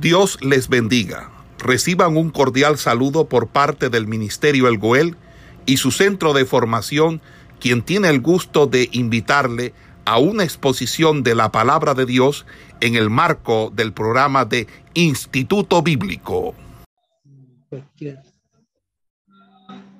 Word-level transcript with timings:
Dios 0.00 0.38
les 0.42 0.68
bendiga. 0.68 1.30
Reciban 1.58 2.18
un 2.18 2.30
cordial 2.30 2.76
saludo 2.76 3.28
por 3.28 3.48
parte 3.48 3.88
del 3.88 4.06
Ministerio 4.06 4.68
El 4.68 4.76
Goel 4.78 5.16
y 5.64 5.78
su 5.78 5.90
centro 5.90 6.34
de 6.34 6.44
formación, 6.44 7.22
quien 7.60 7.82
tiene 7.82 8.10
el 8.10 8.20
gusto 8.20 8.66
de 8.66 8.90
invitarle 8.92 9.72
a 10.04 10.18
una 10.18 10.44
exposición 10.44 11.22
de 11.22 11.34
la 11.34 11.50
palabra 11.50 11.94
de 11.94 12.04
Dios 12.04 12.44
en 12.80 12.94
el 12.94 13.08
marco 13.08 13.72
del 13.74 13.94
programa 13.94 14.44
de 14.44 14.66
Instituto 14.92 15.82
Bíblico. 15.82 16.54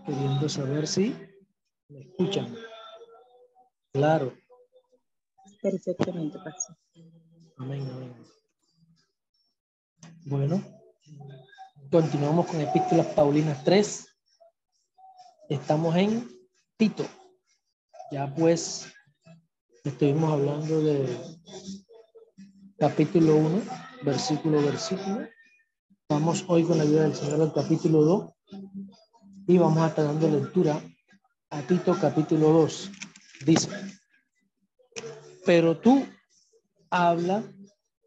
Queriendo 0.06 0.48
saber 0.48 0.86
si 0.86 1.16
me 1.88 2.00
escuchan. 2.00 2.54
Claro. 3.92 4.34
Perfectamente, 5.62 6.38
Pastor. 6.44 6.76
Amén, 7.56 7.88
amén. 7.90 8.35
Bueno, 10.28 10.60
continuamos 11.88 12.46
con 12.46 12.60
Epístolas 12.60 13.06
Paulinas 13.14 13.62
3. 13.62 14.08
Estamos 15.50 15.94
en 15.94 16.28
Tito. 16.76 17.06
Ya 18.10 18.34
pues 18.34 18.92
estuvimos 19.84 20.32
hablando 20.32 20.82
de 20.82 21.16
capítulo 22.76 23.36
1, 23.36 23.62
versículo, 24.02 24.62
versículo. 24.62 25.28
Vamos 26.08 26.44
hoy 26.48 26.64
con 26.64 26.78
la 26.78 26.82
ayuda 26.82 27.04
del 27.04 27.14
Señor 27.14 27.42
al 27.42 27.52
capítulo 27.52 28.02
2 28.02 28.32
y 29.46 29.58
vamos 29.58 29.78
a 29.78 29.86
estar 29.86 30.06
dando 30.06 30.28
lectura 30.28 30.82
a 31.50 31.62
Tito 31.62 31.96
capítulo 32.00 32.50
2. 32.50 32.90
Dice, 33.44 33.68
pero 35.44 35.78
tú 35.78 36.04
habla 36.90 37.44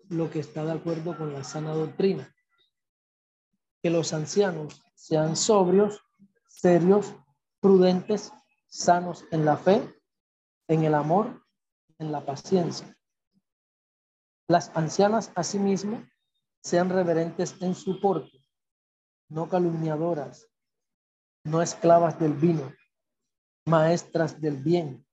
lo 0.09 0.30
que 0.30 0.40
está 0.40 0.66
de 0.66 0.73
acuerdo 0.73 1.16
con 1.16 1.34
la 1.34 1.44
sana 1.44 1.73
doctrina. 1.73 2.36
Que 3.81 3.90
los 3.90 4.12
ancianos 4.12 4.82
sean 4.95 5.35
sobrios, 5.35 6.01
serios, 6.48 7.16
prudentes, 7.62 8.32
sanos 8.68 9.26
en 9.32 9.46
la 9.46 9.55
fe, 9.55 9.82
en 10.68 10.84
el 10.84 10.93
amor, 10.96 11.43
en 11.99 12.12
la 12.12 12.26
paciencia. 12.26 12.96
Las 14.48 14.76
ancianas 14.76 15.32
asimismo 15.35 16.04
sean 16.62 16.90
reverentes 16.90 17.55
en 17.62 17.76
su 17.76 18.01
porte, 18.01 18.46
no 19.29 19.48
calumniadoras, 19.48 20.48
no 21.44 21.62
esclavas 21.62 22.20
del 22.20 22.34
vino, 22.34 22.73
maestras 23.66 24.41
del 24.41 24.57
bien, 24.57 25.05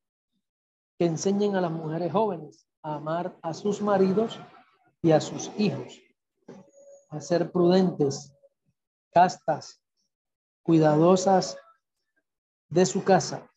que 0.98 1.06
enseñen 1.06 1.54
a 1.54 1.60
las 1.60 1.70
mujeres 1.70 2.10
jóvenes 2.12 2.66
a 2.82 2.94
amar 2.94 3.38
a 3.42 3.52
sus 3.52 3.82
maridos 3.82 4.38
y 5.06 5.12
a 5.12 5.20
sus 5.20 5.52
hijos, 5.56 6.02
a 7.10 7.20
ser 7.20 7.52
prudentes, 7.52 8.32
castas, 9.12 9.80
cuidadosas 10.64 11.56
de 12.68 12.84
su 12.84 13.04
casa, 13.04 13.48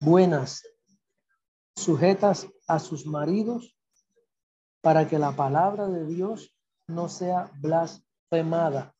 buenas, 0.00 0.64
sujetas 1.76 2.48
a 2.66 2.80
sus 2.80 3.06
maridos, 3.06 3.78
para 4.80 5.08
que 5.08 5.20
la 5.20 5.30
palabra 5.36 5.86
de 5.86 6.04
Dios 6.04 6.52
no 6.88 7.08
sea 7.08 7.48
blasfemada. 7.60 8.92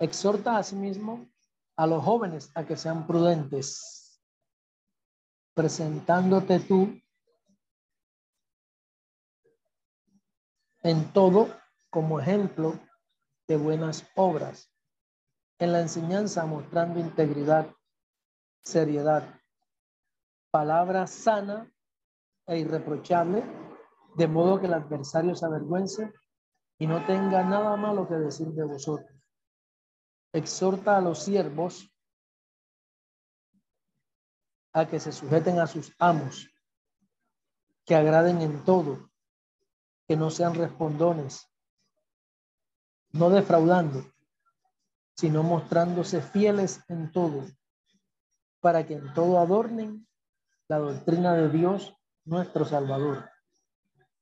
Exhorta 0.00 0.58
asimismo 0.58 1.30
a 1.76 1.86
los 1.86 2.02
jóvenes 2.02 2.50
a 2.56 2.66
que 2.66 2.76
sean 2.76 3.06
prudentes, 3.06 4.20
presentándote 5.54 6.58
tú 6.58 7.00
en 10.86 11.12
todo 11.12 11.48
como 11.90 12.20
ejemplo 12.20 12.78
de 13.48 13.56
buenas 13.56 14.08
obras, 14.14 14.70
en 15.58 15.72
la 15.72 15.80
enseñanza 15.80 16.46
mostrando 16.46 17.00
integridad, 17.00 17.74
seriedad, 18.62 19.24
palabra 20.52 21.08
sana 21.08 21.68
e 22.46 22.58
irreprochable, 22.58 23.42
de 24.14 24.28
modo 24.28 24.60
que 24.60 24.66
el 24.66 24.74
adversario 24.74 25.34
se 25.34 25.44
avergüence 25.44 26.12
y 26.78 26.86
no 26.86 27.04
tenga 27.04 27.42
nada 27.42 27.76
malo 27.76 28.06
que 28.06 28.14
decir 28.14 28.46
de 28.48 28.64
vosotros. 28.64 29.10
Exhorta 30.32 30.98
a 30.98 31.00
los 31.00 31.18
siervos 31.24 31.92
a 34.72 34.86
que 34.86 35.00
se 35.00 35.10
sujeten 35.10 35.58
a 35.58 35.66
sus 35.66 35.92
amos, 35.98 36.48
que 37.84 37.96
agraden 37.96 38.40
en 38.40 38.64
todo, 38.64 39.10
que 40.08 40.16
no 40.16 40.30
sean 40.30 40.54
respondones, 40.54 41.48
no 43.12 43.30
defraudando, 43.30 44.04
sino 45.16 45.42
mostrándose 45.42 46.20
fieles 46.20 46.80
en 46.88 47.10
todo, 47.10 47.44
para 48.60 48.86
que 48.86 48.94
en 48.94 49.12
todo 49.14 49.38
adornen 49.38 50.06
la 50.68 50.78
doctrina 50.78 51.34
de 51.34 51.48
Dios, 51.48 51.94
nuestro 52.24 52.64
Salvador. 52.64 53.30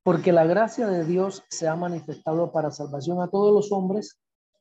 Porque 0.03 0.33
la 0.33 0.45
gracia 0.45 0.87
de 0.87 1.05
Dios 1.05 1.43
se 1.49 1.67
ha 1.67 1.77
manifestado 1.77 2.53
para 2.53 2.71
salvación 2.71 3.21
a 3.23 3.29
todos 3.29 3.53
los 3.53 3.73
hombres, 3.73 4.21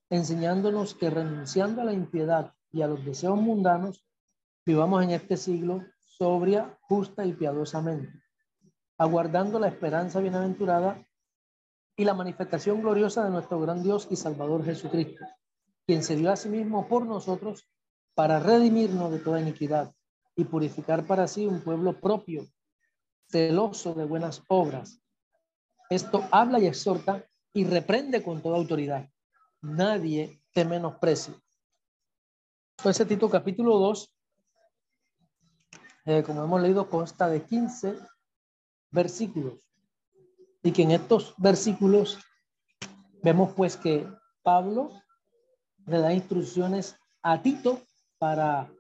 enseñándonos 0.09 0.95
que 0.95 1.09
renunciando 1.09 1.81
a 1.81 1.85
la 1.85 1.93
impiedad 1.93 2.53
y 2.71 2.81
a 2.81 2.87
los 2.87 3.03
deseos 3.05 3.39
mundanos, 3.39 4.05
vivamos 4.65 5.03
en 5.03 5.11
este 5.11 5.37
siglo 5.37 5.83
sobria, 5.99 6.77
justa 6.81 7.25
y 7.25 7.33
piadosamente, 7.33 8.23
aguardando 8.97 9.59
la 9.59 9.67
esperanza 9.67 10.19
bienaventurada 10.19 11.05
y 11.95 12.05
la 12.05 12.13
manifestación 12.13 12.81
gloriosa 12.81 13.23
de 13.23 13.29
nuestro 13.29 13.59
gran 13.59 13.83
Dios 13.83 14.07
y 14.09 14.15
Salvador 14.15 14.65
Jesucristo, 14.65 15.25
quien 15.85 16.03
se 16.03 16.15
dio 16.15 16.31
a 16.31 16.35
sí 16.35 16.49
mismo 16.49 16.87
por 16.87 17.05
nosotros 17.05 17.67
para 18.15 18.39
redimirnos 18.39 19.11
de 19.11 19.19
toda 19.19 19.41
iniquidad 19.41 19.93
y 20.35 20.45
purificar 20.45 21.05
para 21.05 21.27
sí 21.27 21.45
un 21.45 21.61
pueblo 21.61 21.99
propio, 21.99 22.47
celoso 23.29 23.93
de 23.93 24.05
buenas 24.05 24.41
obras. 24.47 24.99
Esto 25.89 26.27
habla 26.31 26.59
y 26.59 26.67
exhorta 26.67 27.25
y 27.53 27.65
reprende 27.65 28.23
con 28.23 28.41
toda 28.41 28.57
autoridad. 28.57 29.09
Nadie 29.61 30.41
te 30.51 30.65
menosprecia. 30.65 31.35
Pues 32.81 32.97
Tito 33.07 33.29
capítulo 33.29 33.77
2, 33.77 34.15
eh, 36.05 36.23
como 36.23 36.43
hemos 36.43 36.61
leído, 36.61 36.89
consta 36.89 37.29
de 37.29 37.43
15 37.43 37.97
versículos 38.91 39.63
y 40.63 40.71
que 40.71 40.83
en 40.83 40.91
estos 40.91 41.35
versículos 41.37 42.17
vemos 43.21 43.53
pues 43.53 43.75
que 43.75 44.07
Pablo 44.41 44.91
le 45.85 45.99
da 45.99 46.13
instrucciones 46.13 46.97
a 47.21 47.41
Tito 47.41 47.81
para 48.17 48.71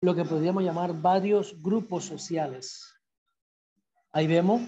lo 0.00 0.14
que 0.14 0.24
podríamos 0.24 0.62
llamar 0.62 0.92
varios 0.92 1.60
grupos 1.60 2.04
sociales. 2.04 2.94
Ahí 4.12 4.28
vemos 4.28 4.62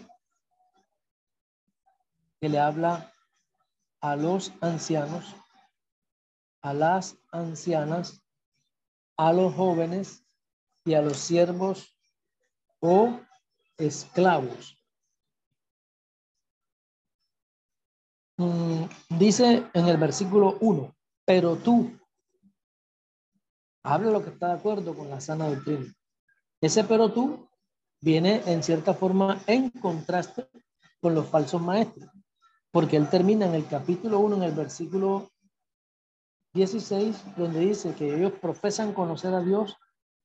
que 2.40 2.48
le 2.48 2.58
habla 2.58 3.12
a 4.00 4.16
los 4.16 4.52
ancianos, 4.60 5.36
a 6.62 6.74
las 6.74 7.16
ancianas, 7.30 8.20
a 9.16 9.32
los 9.32 9.54
jóvenes 9.54 10.24
y 10.84 10.94
a 10.94 11.02
los 11.02 11.18
siervos 11.18 11.94
o 12.80 13.20
esclavos. 13.76 14.79
Mm, 18.40 18.84
dice 19.18 19.66
en 19.74 19.86
el 19.86 19.98
versículo 19.98 20.56
1, 20.60 20.94
pero 21.26 21.56
tú, 21.56 21.90
habla 23.82 24.10
lo 24.10 24.24
que 24.24 24.30
está 24.30 24.46
de 24.46 24.54
acuerdo 24.54 24.94
con 24.94 25.10
la 25.10 25.20
sana 25.20 25.50
doctrina. 25.50 25.92
Ese 26.58 26.84
pero 26.84 27.12
tú 27.12 27.46
viene 28.00 28.42
en 28.46 28.62
cierta 28.62 28.94
forma 28.94 29.42
en 29.46 29.68
contraste 29.68 30.48
con 31.02 31.14
los 31.14 31.26
falsos 31.26 31.60
maestros, 31.60 32.08
porque 32.70 32.96
él 32.96 33.10
termina 33.10 33.44
en 33.44 33.56
el 33.56 33.66
capítulo 33.66 34.20
1, 34.20 34.36
en 34.36 34.42
el 34.44 34.52
versículo 34.52 35.30
16, 36.54 37.36
donde 37.36 37.60
dice 37.60 37.94
que 37.94 38.16
ellos 38.16 38.32
profesan 38.40 38.94
conocer 38.94 39.34
a 39.34 39.42
Dios, 39.42 39.76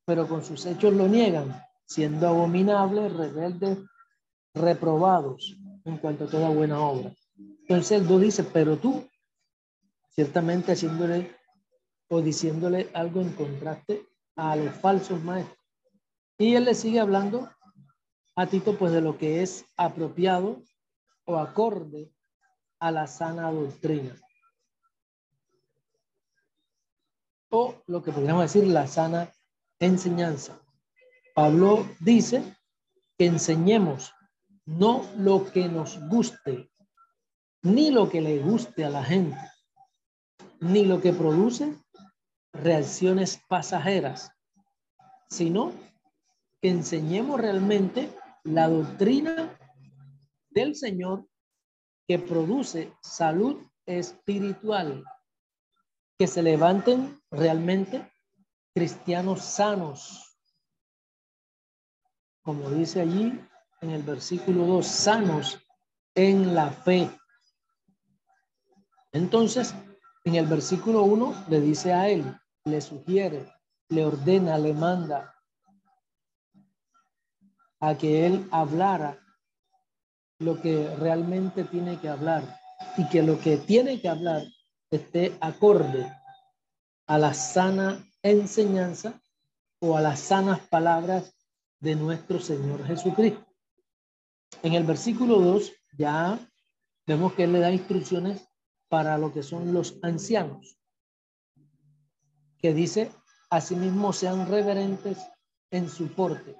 pero 0.06 0.25
con 0.25 0.41
sus 0.41 0.65
hechos 0.65 0.94
lo 0.94 1.09
niegan, 1.09 1.61
siendo 1.83 2.29
abominables, 2.29 3.11
rebeldes, 3.11 3.79
reprobados 4.53 5.57
en 5.83 5.97
cuanto 5.97 6.23
a 6.23 6.29
toda 6.29 6.47
buena 6.47 6.79
obra. 6.79 7.11
Entonces 7.67 8.00
el 8.00 8.07
2 8.07 8.21
dice, 8.21 8.44
pero 8.44 8.77
tú, 8.77 9.09
ciertamente 10.09 10.73
haciéndole 10.73 11.35
o 12.09 12.21
diciéndole 12.21 12.91
algo 12.94 13.21
en 13.21 13.33
contraste 13.33 14.06
a 14.35 14.56
los 14.56 14.75
falsos 14.75 15.23
maestros. 15.23 15.57
Y 16.38 16.53
él 16.53 16.65
le 16.65 16.75
sigue 16.75 17.00
hablando 17.00 17.50
a 18.35 18.45
Tito 18.45 18.77
pues 18.77 18.91
de 18.91 19.01
lo 19.01 19.17
que 19.17 19.41
es 19.41 19.65
apropiado 19.77 20.62
o 21.25 21.38
acorde 21.38 22.13
a 22.79 22.91
la 22.91 23.07
sana 23.07 23.51
doctrina. 23.51 24.15
O 27.50 27.81
lo 27.88 28.03
que 28.03 28.11
podríamos 28.11 28.44
decir 28.44 28.68
la 28.68 28.85
sana 28.85 29.31
enseñanza. 29.79 30.61
Pablo 31.33 31.88
dice 32.00 32.44
que 33.18 33.25
enseñemos 33.25 34.13
no 34.65 35.03
lo 35.18 35.51
que 35.51 35.68
nos 35.68 36.00
guste, 36.09 36.69
ni 37.65 37.89
lo 37.89 38.07
que 38.09 38.21
le 38.21 38.38
guste 38.38 38.85
a 38.85 38.91
la 38.91 39.03
gente, 39.03 39.39
ni 40.59 40.85
lo 40.85 41.01
que 41.01 41.12
produce 41.13 41.75
reacciones 42.53 43.41
pasajeras, 43.50 44.31
sino 45.29 45.73
que 46.62 46.69
enseñemos 46.69 47.41
realmente 47.41 48.15
la 48.44 48.69
doctrina 48.69 49.57
del 50.51 50.75
Señor 50.75 51.27
que 52.07 52.19
produce 52.19 52.94
salud 53.01 53.57
espiritual, 53.88 55.03
que 56.19 56.27
se 56.27 56.44
levanten 56.44 57.19
realmente 57.31 58.07
cristianos 58.75 59.44
sanos, 59.44 60.38
como 62.44 62.69
dice 62.69 63.01
allí 63.01 63.39
en 63.81 63.89
el 63.89 64.03
versículo 64.03 64.68
2, 64.68 64.85
sanos 64.85 65.59
en 66.13 66.53
la 66.53 66.69
fe. 66.69 67.09
Entonces, 69.15 69.73
en 70.25 70.35
el 70.35 70.45
versículo 70.45 71.03
1 71.03 71.45
le 71.47 71.62
dice 71.62 71.94
a 71.94 72.09
él, 72.09 72.38
le 72.65 72.81
sugiere, 72.81 73.50
le 73.88 74.03
ordena, 74.03 74.57
le 74.57 74.73
manda 74.73 75.33
a 77.79 77.97
que 77.97 78.25
él 78.25 78.45
hablara 78.51 79.17
lo 80.39 80.62
que 80.62 80.94
realmente 80.97 81.63
tiene 81.63 81.97
que 81.97 82.09
hablar 82.09 82.59
y 82.97 83.07
que 83.07 83.23
lo 83.23 83.39
que 83.39 83.56
tiene 83.56 84.01
que 84.01 84.09
hablar 84.09 84.44
esté 84.91 85.38
acorde 85.39 86.11
a 87.07 87.18
la 87.18 87.33
sana 87.33 88.06
enseñanza 88.21 89.21
o 89.79 89.95
a 89.95 90.01
las 90.01 90.19
sanas 90.19 90.59
palabras 90.68 91.33
de 91.79 91.95
nuestro 91.95 92.41
Señor 92.41 92.85
Jesucristo. 92.85 93.45
En 94.61 94.73
el 94.73 94.83
versículo 94.83 95.39
2 95.39 95.71
ya 95.97 96.38
vemos 97.07 97.31
que 97.31 97.45
él 97.45 97.53
le 97.53 97.59
da 97.59 97.71
instrucciones 97.71 98.45
para 98.89 99.17
lo 99.17 99.33
que 99.33 99.43
son 99.43 99.73
los 99.73 99.97
ancianos, 100.01 100.77
que 102.57 102.73
dice, 102.73 103.11
asimismo 103.49 104.13
sean 104.13 104.47
reverentes 104.47 105.19
en 105.71 105.89
su 105.89 106.07
porte, 106.09 106.55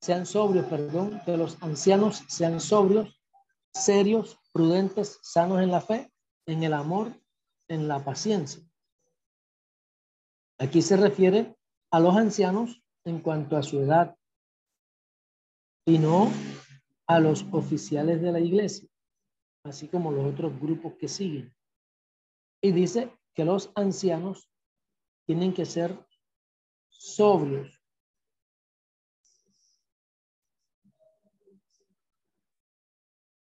sean 0.00 0.26
sobrios, 0.26 0.66
perdón, 0.66 1.20
que 1.24 1.36
los 1.36 1.62
ancianos 1.62 2.24
sean 2.28 2.60
sobrios, 2.60 3.20
serios, 3.72 4.38
prudentes, 4.52 5.18
sanos 5.22 5.62
en 5.62 5.70
la 5.70 5.80
fe, 5.80 6.12
en 6.46 6.62
el 6.62 6.72
amor, 6.72 7.12
en 7.68 7.88
la 7.88 8.04
paciencia. 8.04 8.62
Aquí 10.58 10.82
se 10.82 10.96
refiere 10.96 11.56
a 11.90 12.00
los 12.00 12.16
ancianos 12.16 12.82
en 13.04 13.20
cuanto 13.20 13.56
a 13.56 13.62
su 13.62 13.80
edad 13.80 14.16
y 15.84 15.98
no 15.98 16.30
a 17.06 17.18
los 17.18 17.44
oficiales 17.52 18.20
de 18.22 18.32
la 18.32 18.40
iglesia, 18.40 18.88
así 19.64 19.88
como 19.88 20.10
los 20.10 20.32
otros 20.32 20.58
grupos 20.60 20.94
que 20.94 21.08
siguen. 21.08 21.54
Y 22.60 22.72
dice 22.72 23.16
que 23.34 23.44
los 23.44 23.70
ancianos 23.74 24.48
tienen 25.26 25.54
que 25.54 25.64
ser 25.64 25.98
sobrios, 26.88 27.80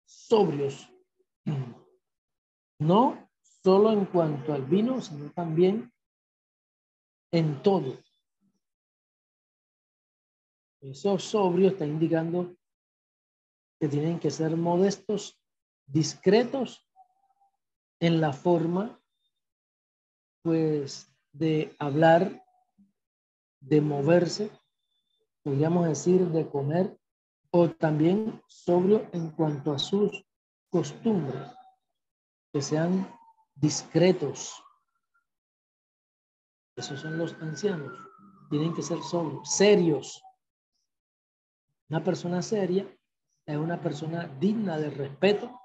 sobrios, 0.04 0.88
no 2.78 3.28
solo 3.42 3.92
en 3.92 4.06
cuanto 4.06 4.52
al 4.52 4.64
vino, 4.64 5.00
sino 5.00 5.30
también 5.32 5.92
en 7.32 7.62
todo. 7.62 7.98
Eso 10.80 11.18
sobrio 11.18 11.70
está 11.70 11.84
indicando 11.84 12.56
que 13.78 13.88
tienen 13.88 14.18
que 14.18 14.30
ser 14.30 14.56
modestos, 14.56 15.39
discretos 15.92 16.86
en 18.00 18.20
la 18.20 18.32
forma, 18.32 19.00
pues, 20.42 21.12
de 21.32 21.74
hablar, 21.78 22.44
de 23.60 23.80
moverse, 23.80 24.50
podríamos 25.42 25.86
decir, 25.86 26.26
de 26.28 26.48
comer, 26.48 26.98
o 27.50 27.68
también 27.70 28.42
sobrio 28.46 29.08
en 29.12 29.30
cuanto 29.30 29.72
a 29.72 29.78
sus 29.78 30.24
costumbres, 30.70 31.50
que 32.52 32.62
sean 32.62 33.12
discretos. 33.54 34.62
Esos 36.76 37.00
son 37.00 37.18
los 37.18 37.34
ancianos. 37.34 37.92
Tienen 38.48 38.72
que 38.74 38.82
ser 38.82 39.02
sobrios, 39.02 39.50
serios. 39.50 40.22
Una 41.88 42.02
persona 42.02 42.40
seria 42.40 42.88
es 43.46 43.56
una 43.56 43.80
persona 43.80 44.26
digna 44.38 44.78
de 44.78 44.90
respeto 44.90 45.59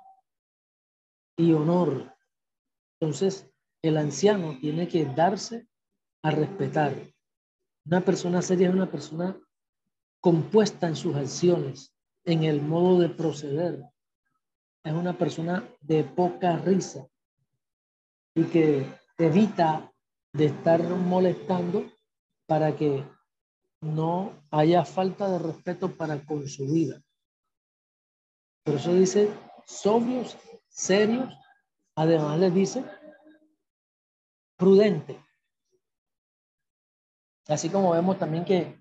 y 1.37 1.53
honor. 1.53 2.13
Entonces, 2.99 3.49
el 3.81 3.97
anciano 3.97 4.57
tiene 4.59 4.87
que 4.87 5.05
darse 5.05 5.67
a 6.23 6.31
respetar. 6.31 6.95
Una 7.85 8.01
persona 8.01 8.41
seria 8.41 8.69
es 8.69 8.73
una 8.73 8.89
persona 8.89 9.39
compuesta 10.19 10.87
en 10.87 10.95
sus 10.95 11.15
acciones, 11.15 11.93
en 12.23 12.43
el 12.43 12.61
modo 12.61 12.99
de 12.99 13.09
proceder. 13.09 13.83
Es 14.83 14.93
una 14.93 15.17
persona 15.17 15.67
de 15.81 16.03
poca 16.03 16.57
risa 16.57 17.07
y 18.33 18.45
que 18.45 18.91
evita 19.17 19.91
de 20.33 20.45
estar 20.45 20.81
molestando 20.83 21.85
para 22.47 22.75
que 22.75 23.03
no 23.81 24.33
haya 24.51 24.83
falta 24.83 25.29
de 25.29 25.39
respeto 25.39 25.95
para 25.95 26.23
con 26.25 26.47
su 26.47 26.65
vida. 26.65 27.01
Por 28.63 28.75
eso 28.75 28.93
dice 28.95 29.31
sobrios, 29.65 30.37
serios, 30.75 31.33
además 31.95 32.37
le 32.37 32.51
dice 32.51 32.83
prudente. 34.57 35.23
Así 37.47 37.69
como 37.69 37.91
vemos 37.91 38.19
también 38.19 38.43
que 38.43 38.77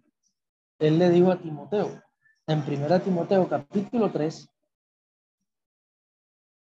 él 0.81 0.99
le 0.99 1.09
dijo 1.11 1.31
a 1.31 1.39
Timoteo, 1.39 2.03
en 2.47 2.59
1 2.59 3.01
Timoteo 3.01 3.49
capítulo 3.49 4.11
3, 4.11 4.49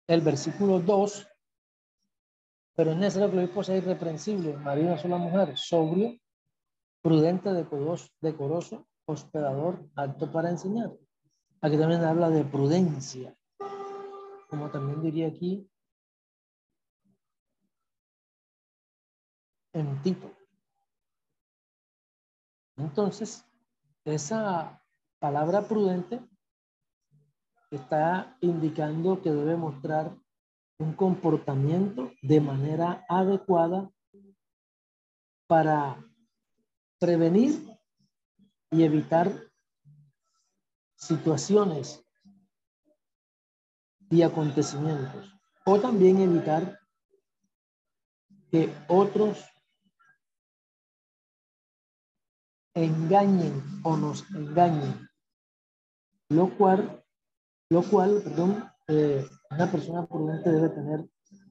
el 0.09 0.21
versículo 0.21 0.81
2, 0.81 1.29
pero 2.75 2.91
es 2.91 2.97
necesario 2.97 3.31
que 3.31 3.37
el 3.37 3.45
obispo 3.45 3.63
sea 3.63 3.77
irreprensible, 3.77 4.57
marido 4.57 4.91
de 4.91 4.99
sola 4.99 5.17
mujer, 5.17 5.57
sobrio, 5.57 6.19
prudente, 7.03 7.53
decoroso, 7.53 8.09
decoroso, 8.21 8.89
hospedador, 9.05 9.89
apto 9.95 10.33
para 10.33 10.51
enseñar. 10.51 10.91
Aquí 11.61 11.79
también 11.79 12.03
habla 12.03 12.31
de 12.31 12.45
prudencia, 12.45 13.37
como 14.55 14.71
también 14.71 15.03
diría 15.03 15.27
aquí 15.27 15.69
en 19.73 20.01
Tito. 20.01 20.31
Entonces, 22.77 23.45
esa 24.05 24.81
palabra 25.19 25.67
prudente 25.67 26.21
está 27.73 28.37
indicando 28.43 29.21
que 29.21 29.33
debe 29.33 29.57
mostrar 29.57 30.17
un 30.79 30.95
comportamiento 30.95 32.13
de 32.23 32.41
manera 32.41 33.05
adecuada 33.09 33.91
para 35.49 36.01
prevenir 37.01 37.77
y 38.71 38.85
evitar 38.85 39.33
situaciones 40.95 42.04
y 44.15 44.23
acontecimientos 44.23 45.35
o 45.67 45.81
también 45.81 46.21
evitar 46.21 46.79
que 48.49 48.73
otros 48.87 49.45
engañen 52.75 53.61
o 53.83 53.97
nos 53.97 54.25
engañen, 54.31 55.09
lo 56.29 56.57
cual, 56.57 57.05
lo 57.71 57.83
cual, 57.83 58.21
perdón, 58.23 58.71
eh, 58.87 59.27
una 59.51 59.71
persona 59.73 60.07
prudente 60.07 60.49
debe 60.49 60.69
tener 60.69 61.09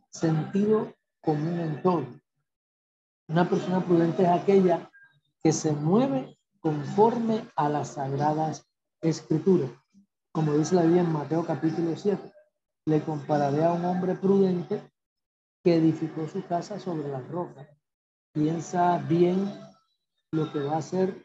sentido 0.10 0.94
común 1.22 1.60
en 1.60 1.82
todo. 1.82 2.08
Una 3.28 3.50
persona 3.50 3.84
prudente 3.84 4.24
es 4.24 4.30
aquella 4.30 4.90
que 5.44 5.52
se 5.52 5.74
mueve 5.74 6.38
conforme 6.62 7.46
a 7.58 7.68
las 7.68 7.96
sagradas 7.96 8.66
escrituras. 9.02 9.70
Como 10.32 10.54
dice 10.54 10.76
la 10.76 10.84
Biblia 10.84 11.02
en 11.02 11.12
Mateo 11.12 11.46
capítulo 11.46 11.96
7, 11.98 12.33
le 12.86 13.02
compararé 13.04 13.64
a 13.64 13.72
un 13.72 13.86
hombre 13.86 14.16
prudente 14.16 14.92
que 15.64 15.76
edificó 15.76 16.28
su 16.28 16.46
casa 16.46 16.80
sobre 16.80 17.08
la 17.08 17.22
roca. 17.22 17.68
Piensa 18.34 18.98
bien 18.98 19.52
lo 20.32 20.52
que 20.52 20.60
va 20.60 20.76
a 20.76 20.80
hacer 20.80 21.24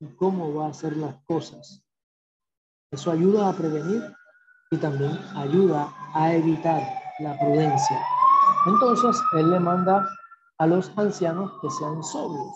y 0.00 0.06
cómo 0.16 0.54
va 0.54 0.66
a 0.66 0.70
hacer 0.70 0.96
las 0.96 1.14
cosas. 1.24 1.84
Eso 2.90 3.12
ayuda 3.12 3.48
a 3.48 3.52
prevenir 3.52 4.02
y 4.70 4.78
también 4.78 5.12
ayuda 5.36 5.94
a 6.14 6.32
evitar 6.32 6.82
la 7.20 7.38
prudencia. 7.38 8.00
Entonces, 8.66 9.20
él 9.34 9.50
le 9.50 9.60
manda 9.60 10.08
a 10.58 10.66
los 10.66 10.90
ancianos 10.98 11.52
que 11.60 11.70
sean 11.70 12.02
sobrios, 12.02 12.54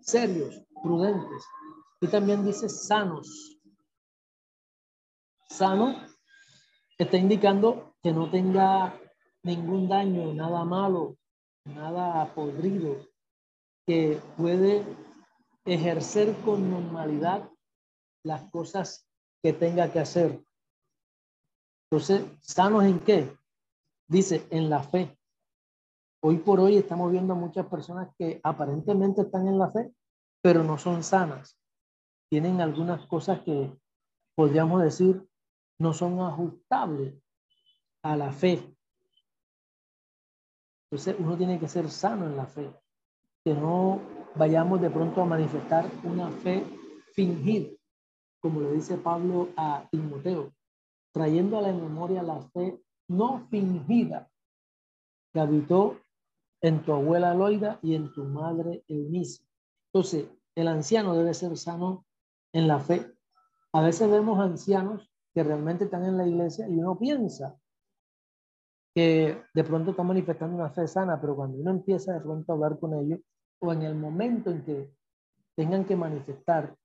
serios, 0.00 0.62
prudentes 0.82 1.44
y 2.00 2.08
también 2.08 2.44
dice 2.44 2.68
sanos. 2.68 3.58
Sano 5.48 5.94
está 7.04 7.16
indicando 7.16 7.94
que 8.02 8.12
no 8.12 8.30
tenga 8.30 8.94
ningún 9.42 9.88
daño, 9.88 10.34
nada 10.34 10.64
malo, 10.64 11.16
nada 11.64 12.34
podrido, 12.34 12.96
que 13.86 14.20
puede 14.36 14.84
ejercer 15.64 16.34
con 16.44 16.70
normalidad 16.70 17.48
las 18.22 18.50
cosas 18.50 19.08
que 19.42 19.52
tenga 19.52 19.90
que 19.90 20.00
hacer. 20.00 20.44
Entonces, 21.90 22.22
¿sanos 22.42 22.84
en 22.84 23.00
qué? 23.00 23.34
Dice, 24.06 24.46
en 24.50 24.68
la 24.68 24.82
fe. 24.82 25.16
Hoy 26.22 26.36
por 26.36 26.60
hoy 26.60 26.76
estamos 26.76 27.10
viendo 27.10 27.34
muchas 27.34 27.66
personas 27.66 28.14
que 28.18 28.40
aparentemente 28.42 29.22
están 29.22 29.48
en 29.48 29.58
la 29.58 29.70
fe, 29.70 29.90
pero 30.42 30.62
no 30.62 30.76
son 30.76 31.02
sanas. 31.02 31.58
Tienen 32.30 32.60
algunas 32.60 33.06
cosas 33.06 33.40
que 33.40 33.74
podríamos 34.36 34.82
decir 34.82 35.29
no 35.80 35.94
son 35.94 36.20
ajustables 36.20 37.14
a 38.02 38.14
la 38.14 38.30
fe. 38.32 38.62
Entonces 40.84 41.16
uno 41.18 41.36
tiene 41.36 41.58
que 41.58 41.68
ser 41.68 41.90
sano 41.90 42.26
en 42.26 42.36
la 42.36 42.46
fe, 42.46 42.70
que 43.42 43.54
no 43.54 44.00
vayamos 44.34 44.80
de 44.80 44.90
pronto 44.90 45.22
a 45.22 45.24
manifestar 45.24 45.90
una 46.04 46.30
fe 46.30 46.64
fingida, 47.14 47.70
como 48.40 48.60
le 48.60 48.72
dice 48.72 48.98
Pablo 48.98 49.48
a 49.56 49.88
Timoteo, 49.90 50.52
trayendo 51.12 51.58
a 51.58 51.62
la 51.62 51.72
memoria 51.72 52.22
la 52.22 52.40
fe 52.40 52.78
no 53.08 53.46
fingida 53.48 54.30
que 55.32 55.40
habitó 55.40 55.98
en 56.60 56.82
tu 56.82 56.92
abuela 56.92 57.32
Loida 57.32 57.78
y 57.82 57.94
en 57.94 58.12
tu 58.12 58.24
madre 58.24 58.84
Eunice. 58.86 59.42
Entonces, 59.92 60.28
el 60.54 60.68
anciano 60.68 61.14
debe 61.14 61.32
ser 61.32 61.56
sano 61.56 62.04
en 62.52 62.68
la 62.68 62.80
fe. 62.80 63.14
A 63.72 63.80
veces 63.80 64.10
vemos 64.10 64.38
ancianos 64.38 65.09
que 65.40 65.44
realmente 65.44 65.84
están 65.84 66.04
en 66.04 66.18
la 66.18 66.26
iglesia 66.26 66.68
y 66.68 66.78
uno 66.78 66.98
piensa 66.98 67.58
que 68.94 69.42
de 69.54 69.64
pronto 69.64 69.92
están 69.92 70.06
manifestando 70.06 70.54
una 70.54 70.68
fe 70.68 70.86
sana, 70.86 71.18
pero 71.18 71.34
cuando 71.34 71.56
uno 71.56 71.70
empieza 71.70 72.12
de 72.12 72.20
pronto 72.20 72.52
a 72.52 72.54
hablar 72.56 72.78
con 72.78 72.92
ellos 72.92 73.20
o 73.60 73.72
en 73.72 73.82
el 73.82 73.94
momento 73.94 74.50
en 74.50 74.62
que 74.62 74.92
tengan 75.56 75.86
que 75.86 75.96
manifestar 75.96 76.76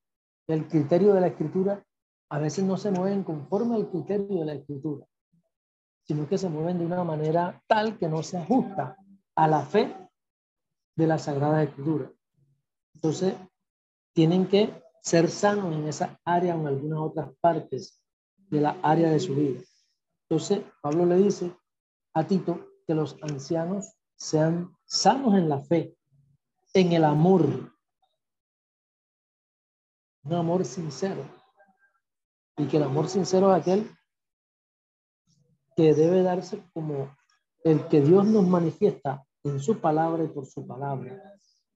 el 0.48 0.68
criterio 0.70 1.14
de 1.14 1.22
la 1.22 1.28
escritura, 1.28 1.84
a 2.30 2.40
veces 2.40 2.64
no 2.64 2.78
se 2.78 2.92
mueven 2.92 3.24
conforme 3.26 3.76
al 3.76 3.90
criterio 3.90 4.40
de 4.40 4.46
la 4.46 4.54
escritura, 4.54 5.06
sino 6.06 6.26
que 6.30 6.38
se 6.38 6.48
mueven 6.48 6.80
de 6.80 6.86
una 6.86 7.04
manera 7.04 7.62
tal 7.68 7.98
que 7.98 8.08
no 8.08 8.24
se 8.24 8.38
ajusta 8.38 8.96
a 9.36 9.48
la 9.50 9.66
fe 9.66 9.94
de 10.96 11.08
la 11.08 11.18
Sagrada 11.18 11.64
Escritura. 11.64 12.10
Entonces, 12.94 13.36
tienen 14.14 14.48
que 14.48 14.82
ser 15.02 15.30
sanos 15.30 15.76
en 15.76 15.90
esa 15.90 16.18
área 16.24 16.56
o 16.56 16.62
en 16.62 16.68
algunas 16.68 17.00
otras 17.00 17.30
partes 17.42 18.05
de 18.50 18.62
la 18.62 18.78
área 18.82 19.10
de 19.10 19.20
su 19.20 19.36
vida. 19.36 19.62
Entonces, 20.30 20.64
Pablo 20.82 21.06
le 21.06 21.18
dice 21.18 21.56
a 22.14 22.26
Tito 22.26 22.68
que 22.88 22.96
los 22.96 23.18
ancianos 23.22 23.94
sean 24.16 24.76
sanos 24.86 25.36
en 25.36 25.50
la 25.50 25.62
fe, 25.62 25.96
en 26.74 26.94
el 26.94 27.04
amor, 27.04 27.74
un 30.24 30.34
amor 30.34 30.66
sincero. 30.66 31.24
Y 32.58 32.68
que 32.68 32.78
el 32.78 32.84
amor 32.84 33.10
sincero 33.10 33.54
es 33.54 33.62
aquel 33.62 33.90
que 35.76 35.94
debe 35.94 36.24
darse 36.24 36.64
como 36.74 37.16
el 37.64 37.88
que 37.88 38.02
Dios 38.02 38.26
nos 38.26 38.48
manifiesta 38.48 39.26
en 39.44 39.60
su 39.60 39.80
palabra 39.80 40.24
y 40.24 40.28
por 40.28 40.46
su 40.46 40.66
palabra. 40.66 41.22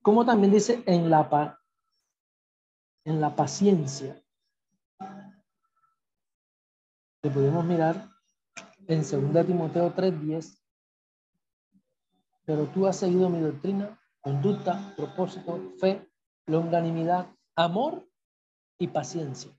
Como 0.01 0.25
también 0.25 0.53
dice 0.53 0.81
en 0.85 1.09
la, 1.09 1.59
en 3.03 3.19
la 3.19 3.35
paciencia. 3.35 4.23
Que 7.21 7.29
podemos 7.29 7.65
mirar 7.65 8.09
en 8.87 9.01
2 9.01 9.45
Timoteo 9.45 9.93
3:10. 9.93 10.57
Pero 12.45 12.65
tú 12.67 12.87
has 12.87 12.97
seguido 12.97 13.29
mi 13.29 13.41
doctrina, 13.41 13.99
conducta, 14.21 14.93
propósito, 14.95 15.73
fe, 15.79 16.09
longanimidad, 16.47 17.29
amor 17.55 18.07
y 18.79 18.87
paciencia. 18.87 19.51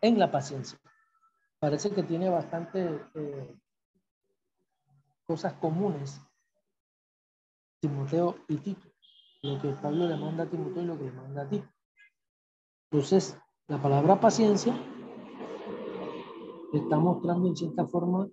En 0.00 0.18
la 0.18 0.30
paciencia. 0.30 0.78
Parece 1.58 1.90
que 1.90 2.02
tiene 2.02 2.28
bastante 2.28 3.08
eh, 3.14 3.56
cosas 5.24 5.54
comunes 5.54 6.20
Timoteo 7.80 8.36
y 8.48 8.56
Tito. 8.58 8.88
Lo 9.42 9.60
que 9.60 9.70
Pablo 9.70 10.06
le 10.06 10.16
manda 10.16 10.44
a 10.44 10.46
Timoteo 10.46 10.82
y 10.82 10.86
lo 10.86 10.98
que 10.98 11.04
le 11.04 11.12
manda 11.12 11.42
a 11.42 11.48
Tito. 11.48 11.68
Entonces, 12.90 13.38
la 13.66 13.80
palabra 13.82 14.20
paciencia 14.20 14.74
está 16.78 16.98
mostrando 16.98 17.48
en 17.48 17.56
cierta 17.56 17.86
forma 17.86 18.28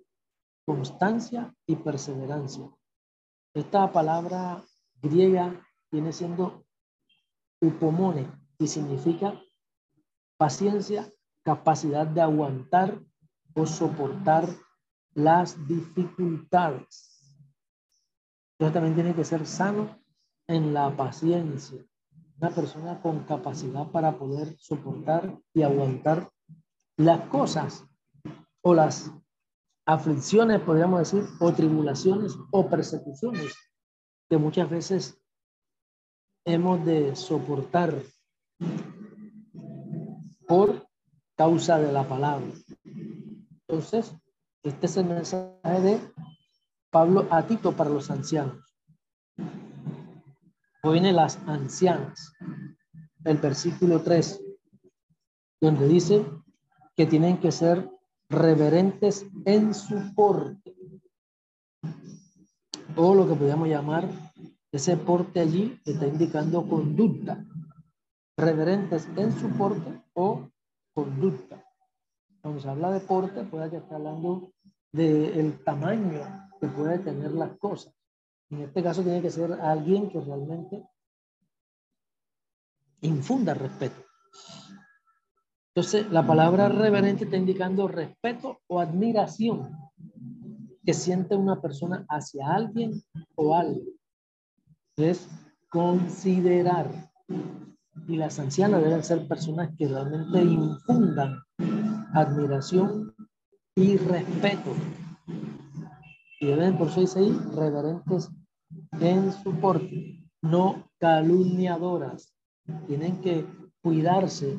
constancia 0.66 1.54
y 1.66 1.76
perseverancia. 1.76 2.70
Esta 3.54 3.92
palabra 3.92 4.64
griega 5.00 5.64
viene 5.90 6.12
siendo 6.12 6.64
upomone 7.60 8.30
y 8.58 8.66
significa 8.66 9.40
paciencia, 10.36 11.12
capacidad 11.44 12.06
de 12.06 12.20
aguantar 12.20 13.00
o 13.54 13.66
soportar 13.66 14.48
las 15.14 15.68
dificultades. 15.68 17.14
Entonces 18.52 18.74
también 18.74 18.94
tiene 18.94 19.14
que 19.14 19.24
ser 19.24 19.46
sano 19.46 19.98
en 20.48 20.74
la 20.74 20.94
paciencia. 20.96 21.84
Una 22.40 22.50
persona 22.50 23.00
con 23.00 23.24
capacidad 23.24 23.90
para 23.90 24.18
poder 24.18 24.56
soportar 24.58 25.38
y 25.52 25.62
aguantar 25.62 26.30
las 26.96 27.28
cosas 27.28 27.86
o 28.64 28.74
las 28.74 29.12
aflicciones, 29.86 30.60
podríamos 30.62 31.00
decir, 31.00 31.28
o 31.38 31.52
tribulaciones 31.52 32.36
o 32.50 32.68
persecuciones 32.68 33.54
que 34.28 34.38
muchas 34.38 34.70
veces 34.70 35.20
hemos 36.46 36.84
de 36.84 37.14
soportar 37.14 37.94
por 40.48 40.88
causa 41.36 41.78
de 41.78 41.92
la 41.92 42.08
palabra. 42.08 42.46
Entonces, 43.68 44.14
este 44.62 44.86
es 44.86 44.96
el 44.96 45.06
mensaje 45.06 45.80
de 45.80 46.00
Pablo 46.90 47.26
a 47.30 47.46
Tito 47.46 47.72
para 47.72 47.90
los 47.90 48.10
ancianos. 48.10 48.62
Las 50.82 51.38
ancianas, 51.46 52.32
el 53.24 53.38
versículo 53.38 54.00
3, 54.00 54.42
donde 55.60 55.88
dice 55.88 56.24
que 56.96 57.06
tienen 57.06 57.38
que 57.38 57.52
ser 57.52 57.90
reverentes 58.34 59.26
en 59.44 59.74
su 59.74 60.14
porte, 60.14 60.74
o 62.96 63.14
lo 63.14 63.26
que 63.26 63.34
podríamos 63.34 63.68
llamar 63.68 64.08
ese 64.70 64.96
porte 64.96 65.40
allí 65.40 65.80
que 65.84 65.92
está 65.92 66.06
indicando 66.06 66.68
conducta, 66.68 67.44
reverentes 68.36 69.08
en 69.16 69.32
su 69.32 69.48
porte 69.50 70.02
o 70.14 70.48
conducta. 70.92 71.64
Cuando 72.42 72.60
se 72.60 72.68
habla 72.68 72.90
de 72.90 73.00
porte, 73.00 73.44
puede 73.44 73.70
que 73.70 73.76
estar 73.76 73.96
hablando 73.96 74.52
del 74.92 75.62
tamaño 75.64 76.50
que 76.60 76.68
puede 76.68 76.98
tener 76.98 77.32
las 77.32 77.56
cosas. 77.58 77.94
En 78.50 78.62
este 78.62 78.82
caso 78.82 79.02
tiene 79.02 79.22
que 79.22 79.30
ser 79.30 79.52
alguien 79.52 80.10
que 80.10 80.20
realmente 80.20 80.86
infunda 83.00 83.54
respeto. 83.54 84.02
Entonces, 85.76 86.08
la 86.12 86.24
palabra 86.24 86.68
reverente 86.68 87.24
está 87.24 87.36
indicando 87.36 87.88
respeto 87.88 88.60
o 88.68 88.78
admiración 88.78 89.76
que 90.84 90.94
siente 90.94 91.34
una 91.34 91.60
persona 91.60 92.06
hacia 92.08 92.54
alguien 92.54 93.02
o 93.34 93.56
algo. 93.56 93.80
Es 94.96 95.28
considerar. 95.68 97.10
Y 98.06 98.16
las 98.16 98.38
ancianas 98.38 98.84
deben 98.84 99.02
ser 99.02 99.26
personas 99.26 99.70
que 99.76 99.88
realmente 99.88 100.42
infundan 100.42 101.42
admiración 102.12 103.12
y 103.74 103.96
respeto. 103.96 104.74
Y 106.38 106.46
deben, 106.46 106.78
por 106.78 106.86
eso 106.86 107.00
dice 107.00 107.18
ahí, 107.18 107.36
reverentes 107.52 108.30
en 109.00 109.32
su 109.32 109.52
porte, 109.58 110.24
no 110.40 110.88
calumniadoras. 111.00 112.32
Tienen 112.86 113.20
que 113.20 113.44
cuidarse 113.82 114.56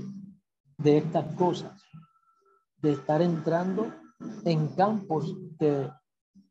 de 0.77 0.97
estas 0.97 1.33
cosas, 1.35 1.81
de 2.81 2.93
estar 2.93 3.21
entrando 3.21 3.93
en 4.43 4.67
campos 4.69 5.35
que 5.59 5.89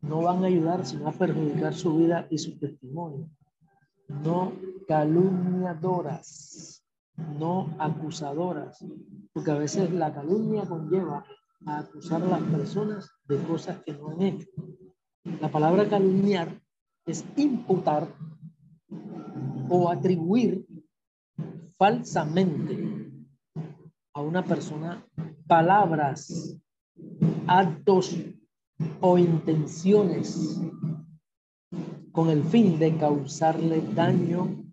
no 0.01 0.23
van 0.23 0.45
a 0.45 0.49
ayudar, 0.49 0.87
sino 0.87 1.09
a 1.09 1.13
perjudicar 1.13 1.75
su 1.75 1.97
vida 1.97 2.27
y 2.31 2.39
su 2.39 2.59
testimonio. 2.59 3.31
No 4.09 4.53
calumniadoras, 4.87 6.85
no 7.39 7.75
acusadoras, 7.79 8.85
porque 9.33 9.51
a 9.51 9.59
veces 9.59 9.91
la 9.93 10.13
calumnia 10.13 10.67
conlleva 10.67 11.25
a 11.67 11.79
acusar 11.79 12.23
a 12.23 12.27
las 12.27 12.43
personas 12.43 13.11
de 13.27 13.39
cosas 13.45 13.79
que 13.85 13.95
no 13.95 14.11
han 14.11 14.23
hecho. 14.23 14.49
La 15.41 15.51
palabra 15.51 15.89
calumniar 15.89 16.61
es 17.07 17.25
imputar 17.37 18.09
o 19.71 19.91
atribuir 19.91 20.67
falsamente 21.79 22.94
a 24.15 24.23
una 24.23 24.45
persona 24.45 25.05
palabras 25.47 26.57
actos 27.47 28.17
o 29.01 29.19
intenciones 29.19 30.61
con 32.13 32.31
el 32.31 32.45
fin 32.45 32.79
de 32.79 32.97
causarle 32.97 33.83
daño 33.93 34.65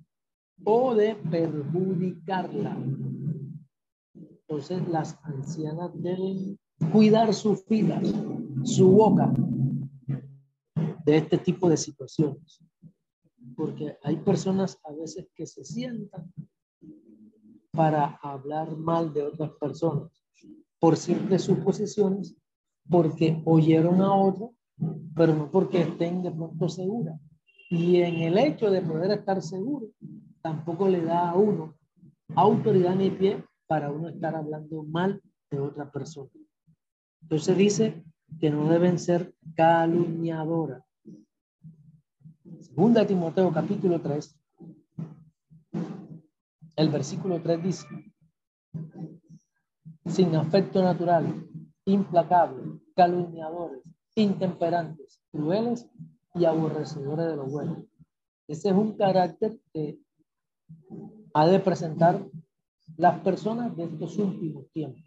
o 0.64 0.94
de 0.94 1.16
perjudicarla. 1.16 2.78
Entonces 4.14 4.88
las 4.88 5.18
ancianas 5.24 5.92
deben 5.96 6.60
cuidar 6.92 7.34
sus 7.34 7.66
vidas, 7.66 8.14
su 8.64 8.92
boca 8.92 9.34
de 11.06 11.18
este 11.18 11.40
tipo 11.40 11.68
de 11.68 11.78
situaciones. 11.78 12.60
Porque 13.56 13.98
hay 14.04 14.18
personas 14.18 14.80
a 14.84 14.94
veces 14.94 15.28
que 15.36 15.48
se 15.48 15.64
sientan 15.64 16.32
para 17.72 18.20
hablar 18.22 18.76
mal 18.78 19.14
de 19.14 19.24
otras 19.24 19.52
personas 19.60 20.12
por 20.80 20.98
simples 20.98 21.44
suposiciones, 21.44 22.36
porque 22.90 23.42
oyeron 23.46 24.02
a 24.02 24.14
otro, 24.14 24.56
pero 25.16 25.36
no 25.36 25.50
porque 25.52 25.82
estén 25.82 26.24
de 26.24 26.32
pronto 26.32 26.68
seguras. 26.68 27.20
Y 27.70 27.98
en 27.98 28.16
el 28.16 28.38
hecho 28.38 28.70
de 28.72 28.82
poder 28.82 29.12
estar 29.12 29.42
seguro, 29.42 29.88
tampoco 30.42 30.90
le 30.90 31.04
da 31.04 31.30
a 31.30 31.36
uno 31.36 31.76
autoridad 32.36 32.96
ni 32.96 33.12
pie 33.12 33.44
para 33.68 33.92
uno 33.92 34.10
estar 34.10 34.36
hablando 34.36 34.84
mal 34.84 35.22
de 35.52 35.60
otra 35.60 35.90
persona. 35.92 36.32
Entonces 37.22 37.56
dice 37.56 38.04
que 38.40 38.50
no 38.50 38.68
deben 38.68 38.98
ser 38.98 39.34
calumniadoras. 39.56 40.84
Segunda 42.60 43.06
Timoteo 43.06 43.52
capítulo 43.52 44.02
3, 44.02 44.36
el 46.76 46.90
versículo 46.90 47.42
3 47.42 47.64
dice, 47.64 47.88
sin 50.06 50.36
afecto 50.36 50.82
natural, 50.82 51.48
implacable, 51.86 52.80
calumniadores, 52.96 53.82
intemperantes, 54.16 55.22
crueles 55.32 55.88
y 56.34 56.46
aborrecedores 56.46 57.28
de 57.28 57.36
lo 57.36 57.46
bueno. 57.46 57.86
Ese 58.48 58.70
es 58.70 58.76
un 58.76 58.98
carácter 58.98 59.60
que 59.74 60.00
ha 61.34 61.48
de 61.48 61.60
presentar 61.60 62.26
las 62.98 63.20
personas 63.22 63.76
de 63.76 63.86
estos 63.86 64.18
últimos 64.18 64.70
tiempos. 64.72 65.04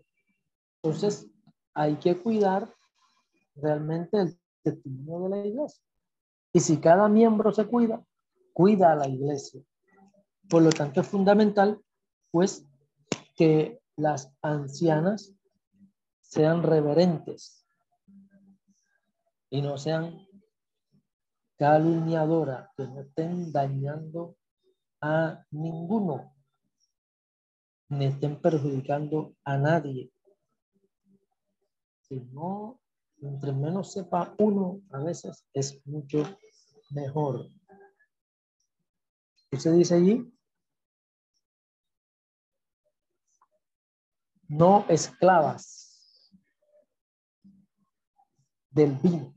Entonces, 0.83 1.31
hay 1.75 1.97
que 1.97 2.17
cuidar 2.17 2.73
realmente 3.57 4.21
el 4.21 4.39
testimonio 4.63 5.29
de 5.29 5.37
la 5.37 5.47
iglesia. 5.47 5.83
Y 6.53 6.61
si 6.61 6.79
cada 6.79 7.09
miembro 7.09 7.53
se 7.53 7.67
cuida, 7.67 8.05
cuida 8.53 8.93
a 8.93 8.97
la 8.97 9.09
iglesia. 9.09 9.61
Por 10.49 10.63
lo 10.63 10.71
tanto, 10.71 11.01
es 11.01 11.07
fundamental, 11.09 11.81
pues, 12.31 12.67
que 13.37 13.81
las 13.97 14.33
ancianas 14.43 15.33
sean 16.21 16.63
reverentes 16.63 17.67
y 19.51 19.63
no 19.63 19.79
sean 19.79 20.27
calumniadoras, 21.57 22.71
que 22.77 22.87
no 22.87 23.01
estén 23.01 23.53
dañando 23.53 24.37
a 25.01 25.45
ninguno, 25.51 26.35
ni 27.89 28.07
estén 28.07 28.41
perjudicando 28.41 29.37
a 29.45 29.57
nadie. 29.57 30.11
Si 32.01 32.21
no, 32.33 32.81
entre 33.21 33.53
menos 33.53 33.93
sepa 33.93 34.35
uno, 34.39 34.81
a 34.91 34.99
veces 34.99 35.47
es 35.53 35.87
mucho 35.87 36.25
mejor. 36.91 37.47
¿Qué 39.51 39.61
se 39.61 39.73
dice 39.73 39.95
allí? 39.95 40.34
No 44.57 44.87
esclavas 44.89 46.33
del 48.71 48.93
vino. 49.03 49.35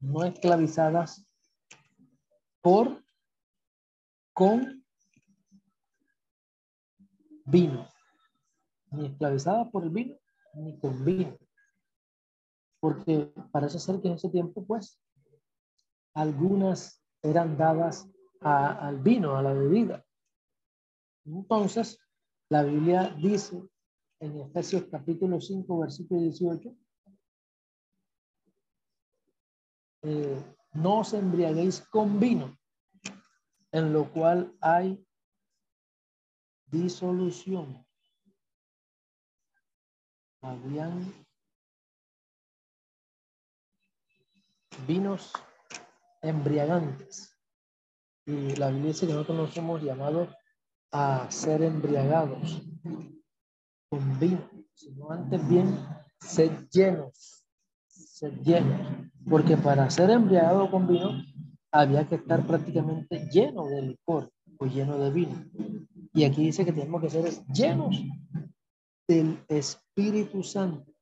No 0.00 0.24
esclavizadas 0.24 1.24
por, 2.60 3.04
con 4.34 4.84
vino. 7.44 7.88
Ni 8.90 9.06
esclavizadas 9.06 9.68
por 9.70 9.84
el 9.84 9.90
vino, 9.90 10.18
ni 10.54 10.76
con 10.80 11.04
vino. 11.04 11.38
Porque 12.80 13.32
parece 13.52 13.78
ser 13.78 14.00
que 14.00 14.08
en 14.08 14.14
ese 14.14 14.28
tiempo, 14.28 14.66
pues, 14.66 15.00
algunas 16.14 17.00
eran 17.22 17.56
dadas 17.56 18.10
al 18.40 18.98
vino, 18.98 19.36
a 19.36 19.42
la 19.42 19.52
bebida. 19.52 20.04
Entonces, 21.24 22.00
la 22.50 22.64
Biblia 22.64 23.14
dice 23.16 23.62
en 24.18 24.40
Efesios 24.40 24.84
capítulo 24.90 25.40
5, 25.40 25.78
versículo 25.78 26.20
18, 26.20 26.76
eh, 30.02 30.56
no 30.72 31.00
os 31.00 31.14
embriaguéis 31.14 31.80
con 31.88 32.18
vino, 32.18 32.58
en 33.70 33.92
lo 33.92 34.10
cual 34.12 34.52
hay 34.60 35.02
disolución. 36.66 37.86
Habían 40.42 41.14
vinos 44.88 45.32
embriagantes. 46.20 47.38
Y 48.26 48.56
la 48.56 48.70
Biblia 48.70 48.88
dice 48.88 49.06
que 49.06 49.12
nosotros 49.12 49.38
nos 49.38 49.56
hemos 49.56 49.82
llamado 49.82 50.28
a 50.92 51.30
ser 51.30 51.62
embriagados 51.62 52.62
con 53.88 54.18
vino, 54.18 54.48
sino 54.74 55.10
antes 55.10 55.48
bien 55.48 55.76
ser 56.20 56.68
llenos, 56.70 57.44
ser 57.86 58.38
llenos, 58.42 58.80
porque 59.28 59.56
para 59.56 59.88
ser 59.90 60.10
embriagado 60.10 60.70
con 60.70 60.86
vino 60.86 61.10
había 61.72 62.06
que 62.06 62.16
estar 62.16 62.46
prácticamente 62.46 63.28
lleno 63.30 63.66
de 63.66 63.82
licor 63.82 64.30
o 64.58 64.66
lleno 64.66 64.98
de 64.98 65.10
vino. 65.10 65.44
Y 66.12 66.24
aquí 66.24 66.44
dice 66.44 66.64
que 66.64 66.72
tenemos 66.72 67.00
que 67.00 67.10
ser 67.10 67.24
llenos 67.52 67.96
del 69.06 69.38
Espíritu 69.48 70.42
Santo. 70.42 70.92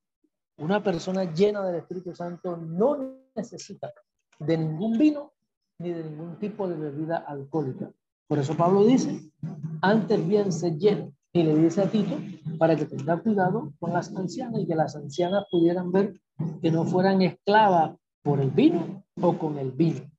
Una 0.58 0.82
persona 0.82 1.24
llena 1.32 1.64
del 1.64 1.76
Espíritu 1.76 2.14
Santo 2.14 2.56
no 2.56 3.20
necesita 3.34 3.92
de 4.38 4.58
ningún 4.58 4.98
vino 4.98 5.32
ni 5.78 5.92
de 5.92 6.04
ningún 6.04 6.38
tipo 6.38 6.68
de 6.68 6.76
bebida 6.76 7.18
alcohólica. 7.18 7.92
Por 8.28 8.38
eso 8.38 8.54
Pablo 8.54 8.84
dice, 8.84 9.32
antes 9.80 10.28
bien 10.28 10.52
se 10.52 10.72
llena. 10.72 11.10
Y 11.32 11.42
le 11.42 11.54
dice 11.56 11.82
a 11.82 11.90
Tito 11.90 12.16
para 12.58 12.76
que 12.76 12.84
tenga 12.84 13.18
cuidado 13.18 13.72
con 13.78 13.92
las 13.92 14.14
ancianas 14.14 14.60
y 14.60 14.66
que 14.66 14.74
las 14.74 14.96
ancianas 14.96 15.44
pudieran 15.50 15.92
ver 15.92 16.20
que 16.60 16.70
no 16.70 16.84
fueran 16.84 17.22
esclavas 17.22 17.96
por 18.22 18.40
el 18.40 18.50
vino 18.50 19.04
o 19.20 19.38
con 19.38 19.58
el 19.58 19.72
vino. 19.72 20.10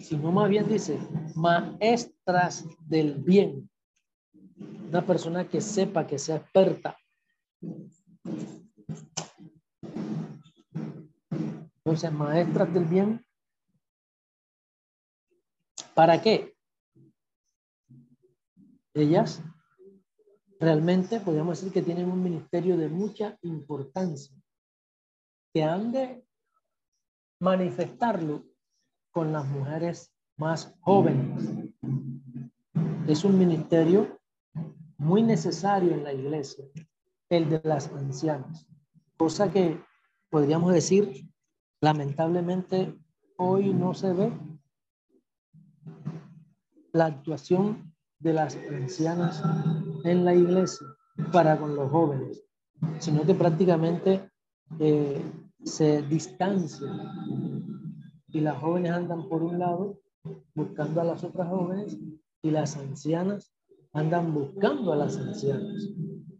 Sino 0.00 0.32
más 0.32 0.48
bien 0.48 0.68
dice, 0.68 0.98
maestras 1.34 2.64
del 2.80 3.14
bien. 3.14 3.68
Una 4.88 5.04
persona 5.04 5.48
que 5.48 5.60
sepa, 5.60 6.06
que 6.06 6.18
sea 6.18 6.36
experta. 6.36 6.96
Entonces, 11.84 12.12
maestras 12.12 12.72
del 12.72 12.84
bien 12.84 13.25
¿Para 15.96 16.20
qué? 16.20 16.54
Ellas 18.92 19.42
realmente 20.60 21.20
podríamos 21.20 21.58
decir 21.58 21.72
que 21.72 21.80
tienen 21.80 22.10
un 22.10 22.22
ministerio 22.22 22.76
de 22.76 22.90
mucha 22.90 23.38
importancia, 23.40 24.36
que 25.54 25.64
han 25.64 25.92
de 25.92 26.22
manifestarlo 27.40 28.44
con 29.10 29.32
las 29.32 29.46
mujeres 29.46 30.12
más 30.36 30.76
jóvenes. 30.80 31.64
Es 33.08 33.24
un 33.24 33.38
ministerio 33.38 34.20
muy 34.98 35.22
necesario 35.22 35.92
en 35.92 36.04
la 36.04 36.12
iglesia, 36.12 36.66
el 37.30 37.48
de 37.48 37.62
las 37.64 37.90
ancianas, 37.90 38.66
cosa 39.16 39.50
que 39.50 39.82
podríamos 40.28 40.74
decir 40.74 41.26
lamentablemente 41.80 42.94
hoy 43.38 43.72
no 43.72 43.94
se 43.94 44.12
ve 44.12 44.55
la 46.96 47.06
actuación 47.06 47.92
de 48.20 48.32
las 48.32 48.56
ancianas 48.56 49.42
en 50.04 50.24
la 50.24 50.34
iglesia 50.34 50.86
para 51.30 51.58
con 51.58 51.76
los 51.76 51.90
jóvenes, 51.90 52.42
sino 53.00 53.22
que 53.24 53.34
prácticamente 53.34 54.30
eh, 54.78 55.22
se 55.62 56.02
distancian 56.02 57.66
y 58.28 58.40
las 58.40 58.58
jóvenes 58.58 58.92
andan 58.92 59.28
por 59.28 59.42
un 59.42 59.58
lado 59.58 60.00
buscando 60.54 61.02
a 61.02 61.04
las 61.04 61.22
otras 61.22 61.48
jóvenes 61.48 61.98
y 62.42 62.50
las 62.50 62.76
ancianas 62.76 63.52
andan 63.92 64.32
buscando 64.32 64.92
a 64.92 64.96
las 64.96 65.16
ancianas, 65.18 65.88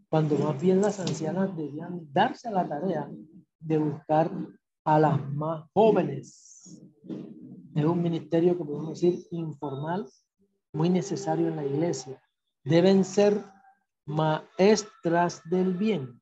cuando 0.09 0.37
más 0.37 0.59
bien 0.61 0.81
las 0.81 0.99
ancianas 0.99 1.55
debían 1.55 2.01
darse 2.11 2.47
a 2.47 2.51
la 2.51 2.67
tarea 2.67 3.09
de 3.59 3.77
buscar 3.77 4.31
a 4.85 4.99
las 4.99 5.33
más 5.33 5.65
jóvenes. 5.73 6.83
Es 7.75 7.85
un 7.85 8.01
ministerio 8.01 8.57
que 8.57 8.63
podemos 8.63 8.99
decir 8.99 9.25
informal 9.31 10.07
muy 10.73 10.89
necesario 10.89 11.47
en 11.47 11.55
la 11.55 11.65
iglesia. 11.65 12.21
Deben 12.63 13.03
ser 13.05 13.43
maestras 14.05 15.41
del 15.49 15.73
bien. 15.73 16.21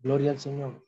Gloria 0.00 0.32
al 0.32 0.40
Señor. 0.40 0.86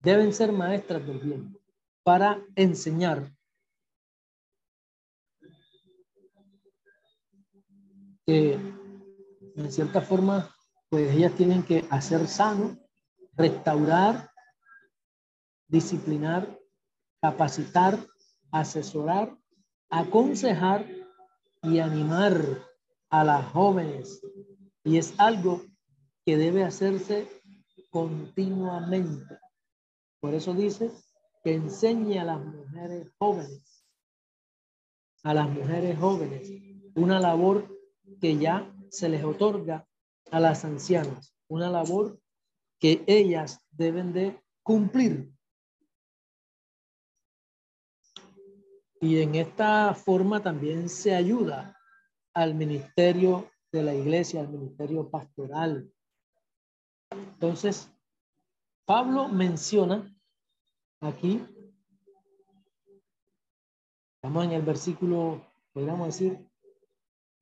Deben 0.00 0.32
ser 0.32 0.52
maestras 0.52 1.04
del 1.06 1.18
bien 1.18 1.58
para 2.04 2.40
enseñar 2.54 3.32
que 8.24 8.52
en 9.56 9.72
cierta 9.72 10.00
forma 10.00 10.54
pues 10.88 11.12
ellas 11.12 11.34
tienen 11.34 11.64
que 11.64 11.84
hacer 11.90 12.28
sano, 12.28 12.78
restaurar, 13.32 14.30
disciplinar, 15.66 16.58
capacitar, 17.20 17.98
asesorar, 18.60 19.36
aconsejar 19.90 20.86
y 21.62 21.78
animar 21.78 22.40
a 23.10 23.24
las 23.24 23.44
jóvenes. 23.52 24.20
Y 24.84 24.98
es 24.98 25.14
algo 25.18 25.62
que 26.24 26.36
debe 26.36 26.64
hacerse 26.64 27.28
continuamente. 27.90 29.38
Por 30.20 30.34
eso 30.34 30.54
dice 30.54 30.90
que 31.44 31.54
enseñe 31.54 32.18
a 32.18 32.24
las 32.24 32.44
mujeres 32.44 33.12
jóvenes, 33.18 33.84
a 35.22 35.34
las 35.34 35.48
mujeres 35.48 35.98
jóvenes, 35.98 36.50
una 36.94 37.20
labor 37.20 37.68
que 38.20 38.36
ya 38.36 38.72
se 38.90 39.08
les 39.08 39.24
otorga 39.24 39.86
a 40.30 40.40
las 40.40 40.64
ancianas, 40.64 41.34
una 41.48 41.70
labor 41.70 42.18
que 42.78 43.04
ellas 43.06 43.60
deben 43.70 44.12
de 44.12 44.40
cumplir. 44.62 45.32
Y 49.06 49.22
en 49.22 49.36
esta 49.36 49.94
forma 49.94 50.42
también 50.42 50.88
se 50.88 51.14
ayuda 51.14 51.78
al 52.34 52.56
ministerio 52.56 53.48
de 53.70 53.84
la 53.84 53.94
iglesia, 53.94 54.40
al 54.40 54.48
ministerio 54.48 55.08
pastoral. 55.08 55.88
Entonces, 57.12 57.88
Pablo 58.84 59.28
menciona 59.28 60.12
aquí, 61.00 61.40
estamos 64.16 64.44
en 64.44 64.50
el 64.50 64.62
versículo, 64.62 65.40
podríamos 65.72 66.08
decir, 66.08 66.44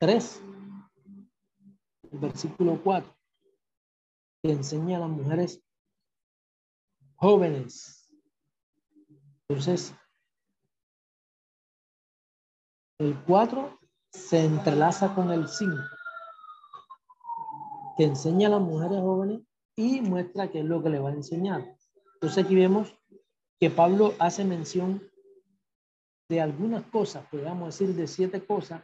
3, 0.01 0.43
el 2.13 2.19
versículo 2.19 2.79
4, 2.85 3.17
que 4.43 4.53
enseña 4.53 4.99
a 4.99 5.01
las 5.01 5.09
mujeres 5.09 5.65
jóvenes. 7.15 8.15
Entonces, 9.49 9.95
el 12.99 13.17
4 13.25 13.79
se 14.13 14.45
entrelaza 14.45 15.15
con 15.15 15.31
el 15.31 15.49
5, 15.49 15.77
que 17.97 18.05
enseña 18.05 18.49
a 18.49 18.53
las 18.53 18.61
mujeres 18.61 19.01
jóvenes 19.01 19.41
y 19.77 20.01
muestra 20.01 20.51
qué 20.51 20.61
es 20.61 20.65
lo 20.65 20.83
que 20.83 20.91
le 20.91 21.01
va 21.01 21.11
a 21.11 21.15
enseñar. 21.15 21.77
Entonces 22.15 22.45
aquí 22.45 22.55
vemos 22.55 22.95
que 23.59 23.71
Pablo 23.71 24.15
hace 24.19 24.45
mención 24.45 25.03
de 26.29 26.41
algunas 26.41 26.85
cosas, 26.87 27.27
podríamos 27.31 27.67
decir 27.79 27.95
de 27.95 28.07
siete 28.07 28.45
cosas 28.45 28.83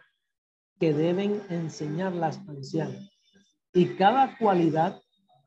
que 0.78 0.92
deben 0.92 1.42
enseñar 1.48 2.12
las 2.12 2.38
ancianas. 2.48 3.10
Y 3.72 3.94
cada 3.96 4.36
cualidad 4.38 5.00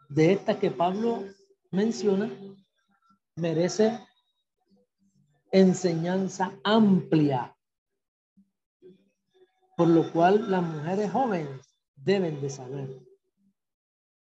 de 0.09 0.33
estas 0.33 0.57
que 0.57 0.71
Pablo 0.71 1.23
menciona 1.71 2.31
merece 3.35 3.99
enseñanza 5.51 6.53
amplia, 6.63 7.55
por 9.75 9.87
lo 9.87 10.11
cual 10.11 10.49
las 10.49 10.63
mujeres 10.63 11.11
jóvenes 11.11 11.77
deben 11.95 12.41
de 12.41 12.49
saber. 12.49 12.89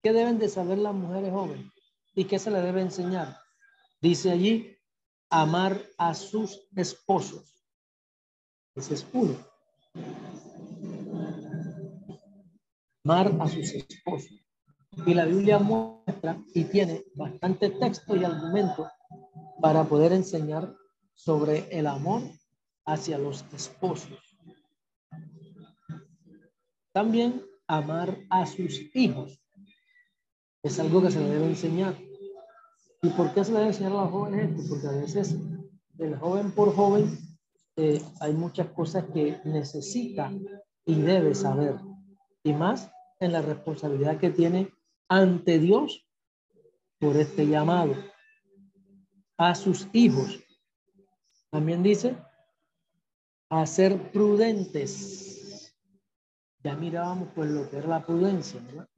¿Qué 0.01 0.13
deben 0.13 0.39
de 0.39 0.49
saber 0.49 0.77
las 0.77 0.93
mujeres 0.93 1.31
jóvenes? 1.31 1.71
¿Y 2.13 2.25
qué 2.25 2.39
se 2.39 2.51
les 2.51 2.63
debe 2.63 2.81
enseñar? 2.81 3.37
Dice 4.01 4.31
allí, 4.31 4.77
amar 5.29 5.81
a 5.97 6.13
sus 6.13 6.67
esposos. 6.75 7.63
Ese 8.75 8.95
es 8.95 9.07
uno. 9.13 9.35
Amar 13.03 13.35
a 13.39 13.47
sus 13.47 13.73
esposos. 13.73 14.45
Y 15.05 15.13
la 15.13 15.25
Biblia 15.25 15.59
muestra 15.59 16.41
y 16.53 16.65
tiene 16.65 17.05
bastante 17.15 17.69
texto 17.69 18.15
y 18.15 18.23
argumento 18.23 18.89
para 19.61 19.83
poder 19.83 20.11
enseñar 20.11 20.75
sobre 21.13 21.67
el 21.77 21.87
amor 21.87 22.21
hacia 22.85 23.17
los 23.17 23.45
esposos. 23.53 24.26
También 26.97 27.45
amar 27.67 28.17
a 28.31 28.47
sus 28.47 28.81
hijos. 28.95 29.39
Es 30.63 30.79
algo 30.79 30.99
que 30.99 31.11
se 31.11 31.19
le 31.19 31.29
debe 31.29 31.45
enseñar. 31.45 31.95
¿Y 33.03 33.09
por 33.09 33.35
qué 33.35 33.43
se 33.43 33.51
le 33.51 33.59
debe 33.59 33.69
enseñar 33.69 33.91
a 33.91 34.01
los 34.01 34.09
jóvenes 34.09 34.49
esto? 34.49 34.63
Porque 34.67 34.87
a 34.87 34.99
veces, 34.99 35.35
del 35.93 36.17
joven 36.17 36.51
por 36.53 36.73
joven, 36.73 37.15
eh, 37.75 38.01
hay 38.19 38.33
muchas 38.33 38.69
cosas 38.71 39.05
que 39.13 39.39
necesita 39.45 40.33
y 40.85 40.95
debe 40.95 41.35
saber. 41.35 41.75
Y 42.41 42.53
más 42.53 42.89
en 43.19 43.31
la 43.31 43.43
responsabilidad 43.43 44.17
que 44.17 44.31
tiene 44.31 44.73
ante 45.07 45.59
Dios 45.59 46.03
por 46.97 47.15
este 47.15 47.45
llamado. 47.45 47.93
A 49.37 49.53
sus 49.53 49.87
hijos. 49.93 50.39
También 51.51 51.83
dice, 51.83 52.17
a 53.51 53.67
ser 53.67 54.11
prudentes. 54.11 55.26
Ya 56.67 56.75
mirábamos 56.75 57.29
pues 57.33 57.49
lo 57.49 57.69
que 57.69 57.77
era 57.77 57.87
la 57.87 58.05
prudencia, 58.05 58.59
¿verdad? 58.59 58.89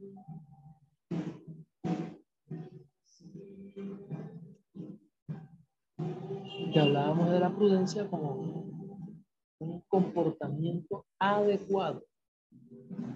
que 6.74 6.80
hablábamos 6.80 7.30
de 7.30 7.40
la 7.40 7.56
prudencia 7.56 8.10
como 8.10 9.12
un 9.60 9.82
comportamiento 9.88 11.06
adecuado 11.20 12.04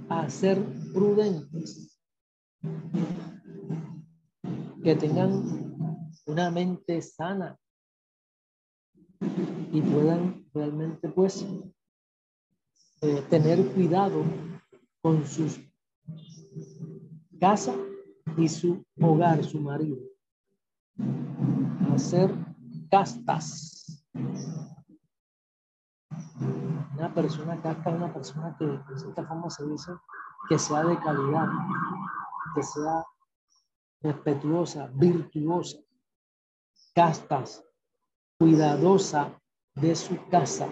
a 0.10 0.30
ser 0.30 0.64
prudentes, 0.94 2.00
que 4.84 4.96
tengan 4.96 5.98
una 6.28 6.52
mente 6.52 7.02
sana 7.02 7.58
y 9.72 9.82
puedan 9.82 10.46
realmente 10.54 11.10
pues 11.10 11.44
tener 13.30 13.66
cuidado 13.74 14.24
con 15.02 15.26
sus 15.26 15.60
casa 17.40 17.74
y 18.38 18.48
su 18.48 18.82
hogar, 19.02 19.44
su 19.44 19.60
marido. 19.60 19.98
Hacer 21.94 22.34
castas. 22.90 24.06
Una 26.98 27.14
persona 27.14 27.62
casta 27.62 27.90
es 27.90 27.96
una 27.98 28.14
persona 28.14 28.56
que 28.58 28.66
de 28.66 28.98
cierta 28.98 29.26
forma 29.26 29.50
se 29.50 29.68
dice 29.68 29.92
que 30.48 30.58
sea 30.58 30.86
de 30.86 30.98
calidad, 31.00 31.50
que 32.56 32.64
sea 32.64 33.04
respetuosa, 34.02 34.90
virtuosa, 34.94 35.80
castas, 36.96 37.64
cuidadosa 38.38 39.38
de 39.76 39.96
su 39.96 40.18
casa. 40.30 40.70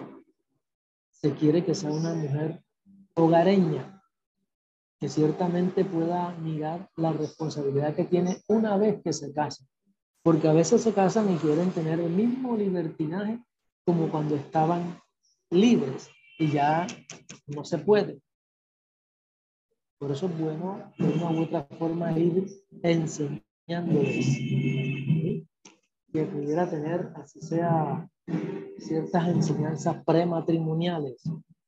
Se 1.22 1.32
quiere 1.34 1.64
que 1.64 1.74
sea 1.74 1.90
una 1.90 2.14
mujer 2.14 2.62
hogareña, 3.14 4.02
que 5.00 5.08
ciertamente 5.08 5.84
pueda 5.84 6.32
mirar 6.36 6.90
la 6.96 7.12
responsabilidad 7.12 7.94
que 7.94 8.04
tiene 8.04 8.42
una 8.48 8.76
vez 8.76 9.00
que 9.02 9.12
se 9.12 9.32
casa 9.32 9.64
porque 10.22 10.48
a 10.48 10.52
veces 10.52 10.82
se 10.82 10.92
casan 10.92 11.32
y 11.32 11.36
quieren 11.36 11.70
tener 11.72 12.00
el 12.00 12.10
mismo 12.10 12.56
libertinaje 12.56 13.40
como 13.84 14.10
cuando 14.10 14.36
estaban 14.36 15.00
libres 15.50 16.08
y 16.38 16.52
ya 16.52 16.86
no 17.48 17.64
se 17.64 17.78
puede. 17.78 18.20
Por 19.98 20.12
eso 20.12 20.26
es 20.26 20.38
bueno 20.38 20.92
de 20.98 21.08
una 21.08 21.30
u 21.30 21.42
otra 21.42 21.64
forma 21.78 22.16
ir 22.18 22.46
enseñándoles 22.82 24.26
que 26.12 26.24
pudiera 26.24 26.68
tener, 26.68 27.12
así 27.16 27.40
sea, 27.40 28.08
ciertas 28.78 29.28
enseñanzas 29.28 30.02
prematrimoniales, 30.04 31.22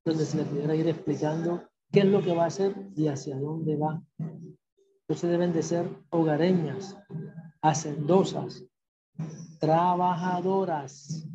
donde 0.05 0.25
se 0.25 0.37
le 0.37 0.45
pudiera 0.45 0.75
ir 0.75 0.89
explicando 0.89 1.63
qué 1.91 2.01
es 2.01 2.07
lo 2.07 2.23
que 2.23 2.35
va 2.35 2.45
a 2.45 2.49
hacer 2.49 2.75
y 2.97 3.09
hacia 3.09 3.37
dónde 3.39 3.77
va. 3.77 4.03
Entonces 4.19 5.31
deben 5.31 5.53
de 5.53 5.63
ser 5.63 5.89
hogareñas, 6.11 6.97
hacendosas, 7.63 8.65
trabajadoras 9.61 11.27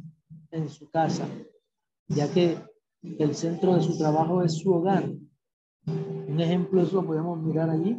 en 0.51 0.69
su 0.69 0.89
casa, 0.89 1.27
ya 2.07 2.31
que 2.31 2.57
el 3.01 3.35
centro 3.35 3.75
de 3.75 3.81
su 3.81 3.97
trabajo 3.97 4.41
es 4.41 4.57
su 4.57 4.73
hogar. 4.73 5.09
Un 5.85 6.39
ejemplo 6.39 6.81
de 6.81 6.87
eso 6.87 7.05
podemos 7.05 7.41
mirar 7.41 7.69
allí 7.69 7.95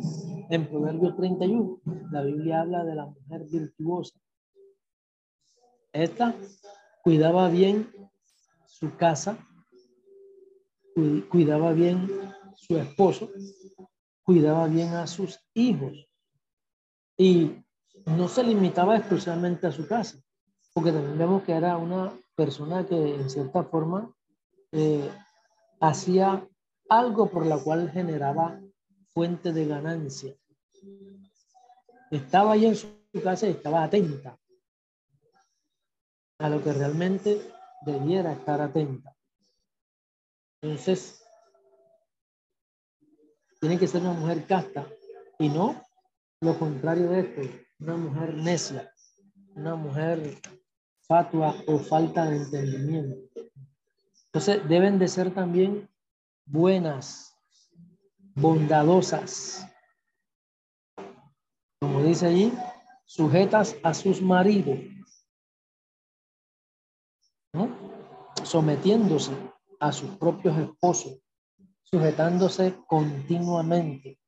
en 0.50 0.68
Proverbios 0.68 1.16
31. 1.16 1.80
La 2.10 2.22
Biblia 2.22 2.60
habla 2.60 2.84
de 2.84 2.94
la 2.94 3.06
mujer 3.06 3.44
virtuosa. 3.50 4.18
Esta 5.92 6.34
cuidaba 7.02 7.48
bien 7.48 7.90
su 8.66 8.94
casa, 8.96 9.38
cuidaba 11.30 11.72
bien 11.72 12.08
su 12.54 12.76
esposo, 12.76 13.30
cuidaba 14.22 14.66
bien 14.66 14.94
a 14.94 15.06
sus 15.06 15.40
hijos 15.54 16.08
y 17.16 17.62
no 18.06 18.28
se 18.28 18.42
limitaba 18.42 18.96
exclusivamente 18.96 19.66
a 19.66 19.72
su 19.72 19.86
casa, 19.86 20.18
porque 20.72 20.92
también 20.92 21.18
vemos 21.18 21.42
que 21.42 21.52
era 21.52 21.76
una 21.76 22.12
persona 22.34 22.86
que 22.86 23.14
en 23.14 23.28
cierta 23.28 23.64
forma 23.64 24.14
eh, 24.72 25.10
hacía 25.80 26.46
algo 26.88 27.30
por 27.30 27.46
la 27.46 27.58
cual 27.58 27.90
generaba 27.90 28.60
fuente 29.12 29.52
de 29.52 29.66
ganancia. 29.66 30.34
Estaba 32.10 32.52
ahí 32.52 32.66
en 32.66 32.76
su 32.76 32.88
casa 33.22 33.46
y 33.46 33.50
estaba 33.50 33.84
atenta 33.84 34.39
a 36.40 36.48
lo 36.48 36.62
que 36.62 36.72
realmente 36.72 37.40
debiera 37.82 38.32
estar 38.32 38.60
atenta. 38.60 39.14
Entonces, 40.62 41.22
tiene 43.60 43.78
que 43.78 43.86
ser 43.86 44.00
una 44.00 44.14
mujer 44.14 44.46
casta 44.46 44.86
y 45.38 45.48
no 45.50 45.82
lo 46.40 46.58
contrario 46.58 47.10
de 47.10 47.20
esto, 47.20 47.42
una 47.78 47.96
mujer 47.96 48.34
necia, 48.34 48.90
una 49.54 49.76
mujer 49.76 50.38
fatua 51.06 51.54
o 51.66 51.78
falta 51.78 52.24
de 52.24 52.36
entendimiento. 52.36 53.40
Entonces, 54.26 54.66
deben 54.66 54.98
de 54.98 55.08
ser 55.08 55.34
también 55.34 55.88
buenas, 56.46 57.36
bondadosas. 58.34 59.66
Como 61.80 62.02
dice 62.02 62.26
allí, 62.26 62.52
sujetas 63.04 63.76
a 63.82 63.92
sus 63.92 64.22
maridos, 64.22 64.78
sometiéndose 68.50 69.30
a 69.78 69.92
sus 69.92 70.10
propios 70.16 70.58
esposos, 70.58 71.20
sujetándose 71.84 72.76
continuamente. 72.88 74.18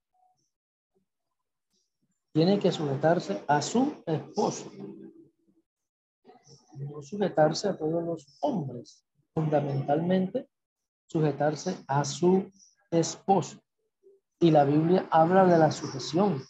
Tiene 2.32 2.60
que 2.60 2.70
sujetarse 2.70 3.42
a 3.48 3.60
su 3.60 4.00
esposo, 4.06 4.70
no 6.78 7.02
sujetarse 7.02 7.68
a 7.68 7.76
todos 7.76 8.04
los 8.04 8.38
hombres, 8.42 9.04
fundamentalmente 9.34 10.48
sujetarse 11.06 11.76
a 11.88 12.04
su 12.04 12.48
esposo. 12.92 13.60
Y 14.38 14.52
la 14.52 14.64
Biblia 14.64 15.08
habla 15.10 15.44
de 15.46 15.58
la 15.58 15.72
sujeción. 15.72 16.40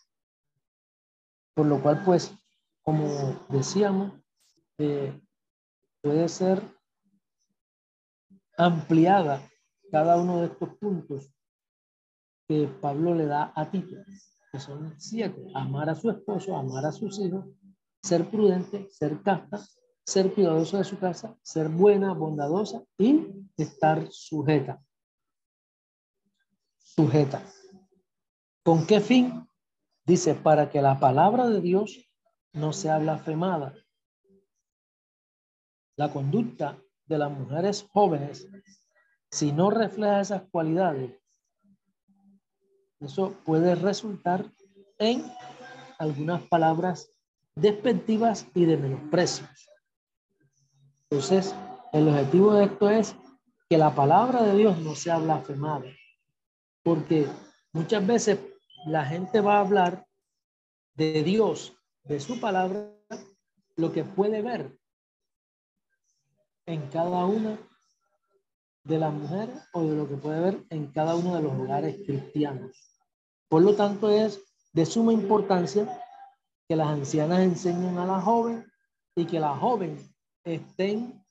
Por 1.54 1.66
lo 1.66 1.82
cual, 1.82 2.02
pues, 2.04 2.34
como 2.82 3.06
decíamos, 3.48 4.12
eh, 4.76 5.18
puede 6.02 6.28
ser 6.28 6.62
ampliada 8.66 9.48
cada 9.90 10.16
uno 10.20 10.40
de 10.40 10.46
estos 10.46 10.70
puntos 10.78 11.30
que 12.48 12.66
Pablo 12.80 13.14
le 13.14 13.26
da 13.26 13.52
a 13.54 13.70
Tito, 13.70 13.96
que 14.50 14.58
son 14.58 14.98
siete. 14.98 15.44
Amar 15.54 15.90
a 15.90 15.94
su 15.94 16.10
esposo, 16.10 16.56
amar 16.56 16.84
a 16.86 16.92
sus 16.92 17.18
hijos, 17.20 17.46
ser 18.02 18.28
prudente, 18.30 18.88
ser 18.90 19.22
casta, 19.22 19.60
ser 20.04 20.34
cuidadoso 20.34 20.78
de 20.78 20.84
su 20.84 20.98
casa, 20.98 21.38
ser 21.42 21.68
buena, 21.68 22.12
bondadosa 22.14 22.82
y 22.98 23.26
estar 23.56 24.08
sujeta. 24.10 24.82
Sujeta. 26.78 27.42
¿Con 28.64 28.86
qué 28.86 29.00
fin? 29.00 29.46
Dice, 30.04 30.34
para 30.34 30.70
que 30.70 30.82
la 30.82 30.98
palabra 30.98 31.48
de 31.48 31.60
Dios 31.60 32.10
no 32.52 32.72
sea 32.72 32.98
blasfemada. 32.98 33.74
La 35.96 36.12
conducta 36.12 36.82
de 37.06 37.18
las 37.18 37.30
mujeres 37.30 37.86
jóvenes, 37.92 38.48
si 39.30 39.52
no 39.52 39.70
refleja 39.70 40.20
esas 40.20 40.42
cualidades, 40.50 41.10
eso 43.00 43.34
puede 43.44 43.74
resultar 43.74 44.50
en 44.98 45.24
algunas 45.98 46.42
palabras 46.42 47.10
despectivas 47.54 48.46
y 48.54 48.64
de 48.64 48.76
menosprecio. 48.76 49.46
Entonces, 51.10 51.54
el 51.92 52.08
objetivo 52.08 52.54
de 52.54 52.64
esto 52.64 52.90
es 52.90 53.16
que 53.68 53.78
la 53.78 53.94
palabra 53.94 54.42
de 54.42 54.56
Dios 54.56 54.78
no 54.78 54.94
sea 54.94 55.18
blasfemada, 55.18 55.90
porque 56.82 57.26
muchas 57.72 58.06
veces 58.06 58.38
la 58.86 59.04
gente 59.04 59.40
va 59.40 59.56
a 59.56 59.60
hablar 59.60 60.06
de 60.94 61.22
Dios, 61.22 61.74
de 62.04 62.20
su 62.20 62.40
palabra, 62.40 62.90
lo 63.76 63.92
que 63.92 64.04
puede 64.04 64.42
ver 64.42 64.78
en 66.66 66.88
cada 66.88 67.24
una 67.26 67.58
de 68.84 68.98
las 68.98 69.12
mujeres 69.12 69.56
o 69.72 69.82
de 69.84 69.96
lo 69.96 70.08
que 70.08 70.16
puede 70.16 70.40
ver 70.40 70.64
en 70.70 70.86
cada 70.92 71.14
uno 71.14 71.36
de 71.36 71.42
los 71.42 71.52
hogares 71.52 71.96
cristianos. 72.04 72.70
Por 73.48 73.62
lo 73.62 73.74
tanto, 73.74 74.10
es 74.10 74.42
de 74.72 74.86
suma 74.86 75.12
importancia 75.12 75.86
que 76.68 76.76
las 76.76 76.88
ancianas 76.88 77.40
enseñen 77.40 77.98
a 77.98 78.06
la 78.06 78.20
joven 78.20 78.64
y 79.14 79.26
que 79.26 79.38
la 79.38 79.56
joven 79.56 79.98
estén 80.44 81.22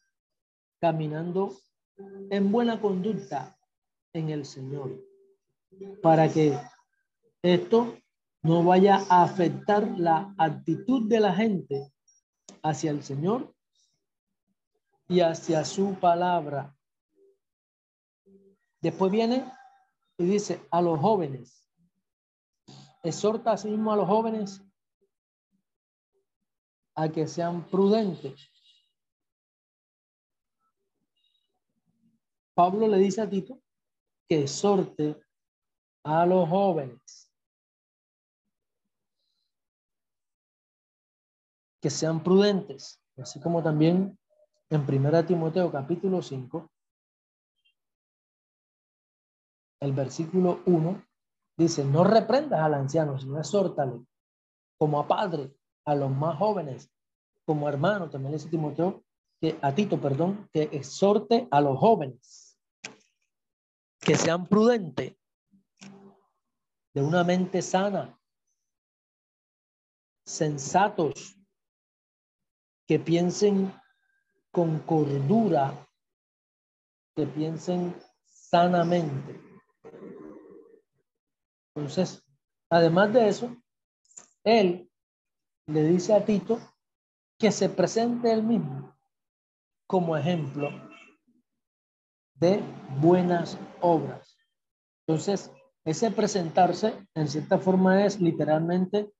caminando 0.79 1.53
en 2.29 2.51
buena 2.51 2.79
conducta 2.79 3.55
en 4.13 4.29
el 4.29 4.45
Señor, 4.45 4.91
para 6.01 6.31
que 6.31 6.57
esto 7.41 7.97
no 8.43 8.63
vaya 8.63 9.03
a 9.09 9.23
afectar 9.23 9.87
la 9.97 10.33
actitud 10.37 11.07
de 11.07 11.19
la 11.19 11.33
gente 11.33 11.91
hacia 12.63 12.91
el 12.91 13.03
Señor 13.03 13.53
y 15.11 15.21
hacia 15.21 15.63
su 15.63 15.93
palabra. 15.99 16.75
Después 18.79 19.11
viene 19.11 19.45
y 20.17 20.25
dice 20.25 20.65
a 20.71 20.81
los 20.81 20.99
jóvenes, 20.99 21.69
exhorta 23.03 23.57
sí 23.57 23.69
mismo 23.69 23.91
a 23.91 23.97
los 23.97 24.07
jóvenes 24.07 24.63
a 26.95 27.09
que 27.09 27.27
sean 27.27 27.63
prudentes 27.69 28.51
Pablo 32.53 32.87
le 32.87 32.97
dice 32.97 33.21
a 33.21 33.29
Tito 33.29 33.59
que 34.27 34.43
exhorte 34.43 35.19
a 36.03 36.25
los 36.25 36.47
jóvenes 36.47 37.31
que 41.81 41.89
sean 41.89 42.21
prudentes, 42.21 43.01
así 43.17 43.39
como 43.41 43.63
también 43.63 44.15
en 44.71 44.85
Primera 44.85 45.25
Timoteo 45.25 45.69
capítulo 45.69 46.21
5, 46.21 46.71
el 49.81 49.91
versículo 49.91 50.61
1 50.65 51.05
dice, 51.57 51.83
no 51.83 52.05
reprendas 52.05 52.61
al 52.61 52.75
anciano, 52.75 53.19
sino 53.19 53.37
exhórtale 53.37 54.05
como 54.77 54.99
a 54.99 55.07
padre, 55.07 55.53
a 55.85 55.93
los 55.93 56.09
más 56.09 56.37
jóvenes, 56.37 56.89
como 57.45 57.67
hermano, 57.67 58.09
también 58.09 58.33
dice 58.33 58.49
Timoteo, 58.49 59.03
que 59.41 59.59
a 59.61 59.75
Tito, 59.75 59.99
perdón, 59.99 60.49
que 60.53 60.63
exhorte 60.71 61.47
a 61.51 61.59
los 61.59 61.77
jóvenes 61.77 62.57
que 63.99 64.15
sean 64.15 64.47
prudentes, 64.47 65.17
de 66.93 67.01
una 67.01 67.23
mente 67.23 67.61
sana, 67.61 68.17
sensatos, 70.25 71.37
que 72.87 72.99
piensen 72.99 73.71
con 74.51 74.79
cordura, 74.79 75.87
que 77.15 77.25
piensen 77.25 77.95
sanamente. 78.25 79.39
Entonces, 81.73 82.23
además 82.69 83.13
de 83.13 83.27
eso, 83.29 83.55
él 84.43 84.89
le 85.67 85.83
dice 85.83 86.13
a 86.13 86.25
Tito 86.25 86.59
que 87.37 87.51
se 87.51 87.69
presente 87.69 88.31
él 88.31 88.43
mismo 88.43 88.95
como 89.87 90.15
ejemplo 90.15 90.69
de 92.35 92.61
buenas 92.99 93.57
obras. 93.81 94.37
Entonces, 95.05 95.51
ese 95.83 96.11
presentarse, 96.11 96.93
en 97.15 97.27
cierta 97.27 97.57
forma, 97.57 98.05
es 98.05 98.19
literalmente 98.19 99.11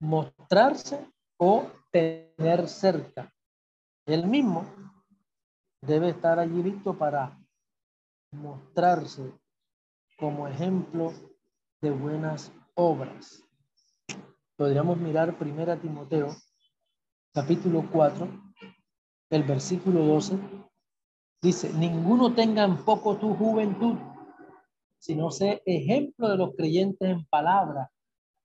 mostrarse 0.00 1.06
o 1.38 1.70
tener 1.90 2.68
cerca. 2.68 3.32
El 4.06 4.26
mismo 4.26 4.64
debe 5.80 6.10
estar 6.10 6.38
allí 6.38 6.62
listo 6.62 6.96
para 6.96 7.38
mostrarse 8.32 9.32
como 10.18 10.46
ejemplo 10.48 11.12
de 11.80 11.90
buenas 11.90 12.52
obras. 12.74 13.42
Podríamos 14.56 14.98
mirar 14.98 15.38
primera 15.38 15.80
Timoteo, 15.80 16.28
capítulo 17.32 17.88
4, 17.90 18.28
el 19.30 19.42
versículo 19.44 20.04
12 20.04 20.38
Dice, 21.42 21.72
ninguno 21.72 22.32
tenga 22.36 22.62
en 22.62 22.84
poco 22.84 23.16
tu 23.16 23.34
juventud, 23.34 23.96
sino 24.98 25.32
sé 25.32 25.60
ejemplo 25.66 26.28
de 26.28 26.36
los 26.36 26.54
creyentes 26.54 27.10
en 27.10 27.24
palabra, 27.24 27.90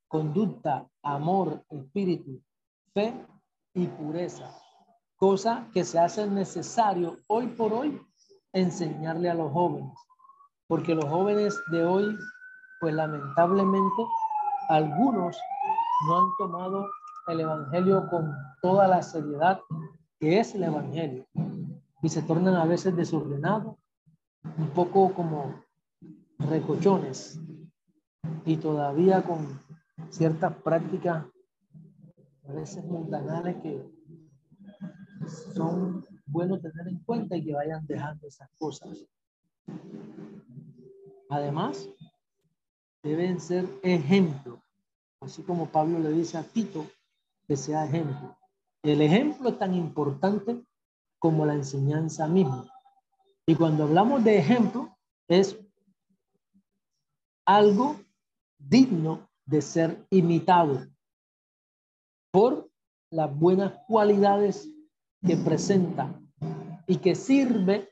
conducta, 0.08 0.90
amor, 1.04 1.64
espíritu, 1.70 2.42
fe 2.96 3.14
y 3.76 3.86
pureza. 3.86 4.52
Cosa 5.18 5.68
que 5.74 5.84
se 5.84 5.98
hace 5.98 6.28
necesario 6.28 7.18
hoy 7.28 7.48
por 7.48 7.74
hoy 7.74 8.00
enseñarle 8.54 9.30
a 9.30 9.34
los 9.34 9.52
jóvenes. 9.52 9.92
Porque 10.68 10.94
los 10.94 11.06
jóvenes 11.06 11.60
de 11.72 11.84
hoy, 11.84 12.16
pues 12.80 12.94
lamentablemente, 12.94 14.06
algunos 14.70 15.36
no 16.08 16.20
han 16.20 16.28
tomado 16.38 16.86
el 17.28 17.40
Evangelio 17.40 18.08
con 18.10 18.32
toda 18.62 18.88
la 18.88 19.02
seriedad 19.02 19.60
que 20.20 20.40
es 20.40 20.54
el 20.54 20.64
Evangelio 20.64 21.26
y 22.04 22.10
se 22.10 22.22
tornan 22.22 22.56
a 22.56 22.66
veces 22.66 22.96
desordenados, 22.96 23.76
un 24.58 24.70
poco 24.70 25.14
como 25.14 25.64
recochones 26.38 27.40
y 28.46 28.58
todavía 28.58 29.24
con 29.24 29.60
ciertas 30.10 30.54
prácticas 30.58 31.26
a 32.48 32.52
veces 32.52 32.84
mundanales 32.86 33.56
que 33.64 33.97
son 35.54 36.06
buenos 36.26 36.62
tener 36.62 36.88
en 36.88 37.00
cuenta 37.00 37.36
y 37.36 37.46
que 37.46 37.54
vayan 37.54 37.86
dejando 37.88 38.28
esas 38.28 38.50
cosas. 38.58 39.06
Además, 41.30 41.90
deben 43.04 43.40
ser 43.40 43.68
ejemplo, 43.84 44.62
así 45.22 45.44
como 45.44 45.68
Pablo 45.68 46.00
le 46.00 46.12
dice 46.12 46.38
a 46.38 46.44
Tito 46.44 46.86
que 47.48 47.56
sea 47.56 47.86
ejemplo. 47.86 48.38
El 48.84 49.02
ejemplo 49.02 49.50
es 49.50 49.60
tan 49.60 49.74
importante 49.74 50.64
como 51.20 51.46
la 51.46 51.54
enseñanza 51.54 52.28
misma. 52.28 52.66
Y 53.46 53.56
cuando 53.56 53.84
hablamos 53.84 54.24
de 54.24 54.38
ejemplo, 54.38 54.98
es 55.28 55.58
algo 57.46 58.00
digno 58.58 59.30
de 59.46 59.62
ser 59.62 60.06
imitado 60.10 60.86
por 62.32 62.70
las 63.10 63.34
buenas 63.34 63.74
cualidades 63.88 64.70
que 65.26 65.38
presenta 65.38 66.20
y 66.88 66.98
que 66.98 67.16
sirve 67.16 67.90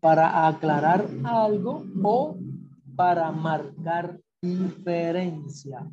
para 0.00 0.46
aclarar 0.48 1.08
algo 1.24 1.84
o 2.02 2.38
para 2.96 3.30
marcar 3.30 4.20
diferencia. 4.40 5.90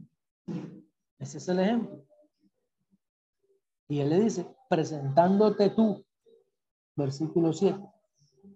Ese 1.19 1.37
es 1.37 1.47
el 1.49 1.59
ejemplo. 1.59 2.05
Y 3.89 3.99
él 3.99 4.09
le 4.09 4.19
dice, 4.19 4.47
presentándote 4.69 5.69
tú, 5.69 6.05
versículo 6.95 7.53
7, 7.53 7.79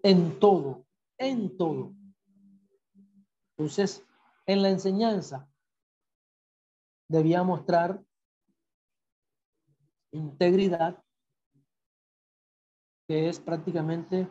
en 0.04 0.40
todo, 0.40 0.86
en 1.18 1.58
todo. 1.58 1.94
Entonces, 3.58 4.06
en 4.46 4.62
la 4.62 4.70
enseñanza 4.70 5.48
debía 7.08 7.44
mostrar 7.44 8.04
integridad, 10.12 11.04
que 13.12 13.28
es 13.28 13.42
prácticamente 13.42 14.26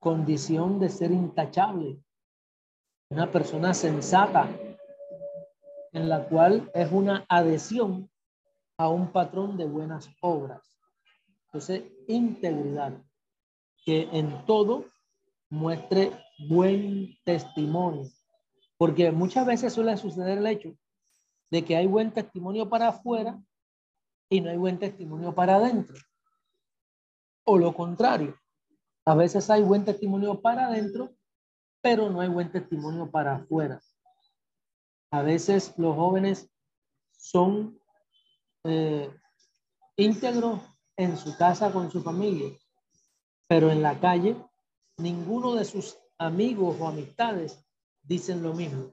condición 0.00 0.80
de 0.80 0.88
ser 0.88 1.12
intachable, 1.12 2.02
una 3.08 3.30
persona 3.30 3.72
sensata, 3.72 4.48
en 5.92 6.08
la 6.08 6.26
cual 6.26 6.68
es 6.74 6.90
una 6.90 7.24
adhesión 7.28 8.10
a 8.78 8.88
un 8.88 9.12
patrón 9.12 9.56
de 9.56 9.64
buenas 9.64 10.10
obras. 10.22 10.74
Entonces, 11.44 11.84
integridad, 12.08 13.00
que 13.84 14.08
en 14.10 14.44
todo 14.44 14.86
muestre 15.48 16.10
buen 16.48 17.16
testimonio, 17.22 18.10
porque 18.76 19.12
muchas 19.12 19.46
veces 19.46 19.72
suele 19.72 19.96
suceder 19.96 20.38
el 20.38 20.48
hecho 20.48 20.74
de 21.48 21.64
que 21.64 21.76
hay 21.76 21.86
buen 21.86 22.10
testimonio 22.10 22.68
para 22.68 22.88
afuera 22.88 23.40
y 24.28 24.40
no 24.40 24.50
hay 24.50 24.56
buen 24.56 24.80
testimonio 24.80 25.32
para 25.32 25.54
adentro. 25.54 25.96
O 27.52 27.58
lo 27.58 27.74
contrario, 27.74 28.38
a 29.04 29.16
veces 29.16 29.50
hay 29.50 29.64
buen 29.64 29.84
testimonio 29.84 30.40
para 30.40 30.68
adentro, 30.68 31.16
pero 31.82 32.08
no 32.08 32.20
hay 32.20 32.28
buen 32.28 32.52
testimonio 32.52 33.10
para 33.10 33.34
afuera. 33.34 33.80
A 35.10 35.22
veces 35.22 35.74
los 35.76 35.96
jóvenes 35.96 36.48
son 37.18 37.76
eh, 38.62 39.10
íntegro 39.96 40.60
en 40.96 41.16
su 41.16 41.36
casa 41.36 41.72
con 41.72 41.90
su 41.90 42.00
familia, 42.04 42.56
pero 43.48 43.72
en 43.72 43.82
la 43.82 43.98
calle 43.98 44.36
ninguno 44.98 45.56
de 45.56 45.64
sus 45.64 45.98
amigos 46.18 46.76
o 46.78 46.86
amistades 46.86 47.66
dicen 48.00 48.44
lo 48.44 48.54
mismo, 48.54 48.92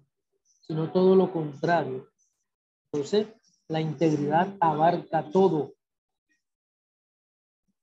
sino 0.61 0.91
todo 0.91 1.15
lo 1.15 1.31
contrario. 1.31 2.09
Entonces, 2.91 3.27
la 3.67 3.81
integridad 3.81 4.57
abarca 4.59 5.29
todo, 5.29 5.76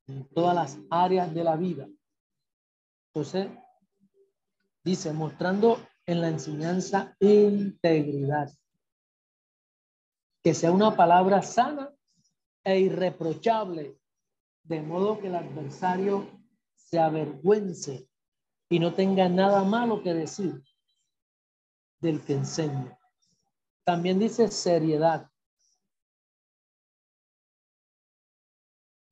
en 0.06 0.28
todas 0.28 0.54
las 0.54 0.78
áreas 0.90 1.32
de 1.34 1.44
la 1.44 1.56
vida. 1.56 1.88
Entonces, 3.08 3.48
dice, 4.82 5.12
mostrando 5.12 5.78
en 6.06 6.20
la 6.20 6.28
enseñanza 6.28 7.16
integridad 7.20 8.52
que 10.42 10.52
sea 10.52 10.72
una 10.72 10.94
palabra 10.94 11.40
sana 11.40 11.90
e 12.62 12.78
irreprochable, 12.80 13.98
de 14.62 14.82
modo 14.82 15.18
que 15.18 15.28
el 15.28 15.36
adversario 15.36 16.28
se 16.74 16.98
avergüence 16.98 18.08
y 18.68 18.78
no 18.78 18.92
tenga 18.94 19.28
nada 19.28 19.64
malo 19.64 20.02
que 20.02 20.12
decir 20.12 20.62
del 22.00 22.22
que 22.22 22.34
enseña. 22.34 22.98
También 23.84 24.18
dice 24.18 24.48
seriedad. 24.48 25.30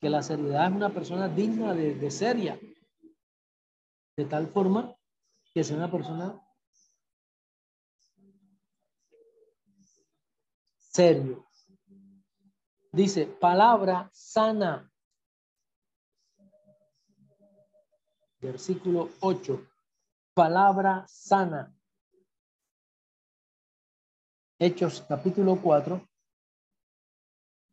Que 0.03 0.11
la 0.11 0.21
seriedad 0.21 0.67
es 0.67 0.73
una 0.75 0.93
persona 0.93 1.29
digna 1.29 1.75
de, 1.75 1.95
de 1.95 2.11
seria. 2.11 2.59
De 4.17 4.25
tal 4.25 4.49
forma 4.49 4.97
que 5.55 5.62
sea 5.62 5.77
una 5.77 5.88
persona 5.88 6.45
serio. 10.77 11.47
Dice, 12.91 13.27
palabra 13.27 14.11
sana. 14.12 14.91
Versículo 18.41 19.09
8. 19.21 19.65
Palabra 20.35 21.07
sana. 21.07 21.73
Hechos 24.59 25.05
capítulo 25.09 25.62
4. 25.62 26.09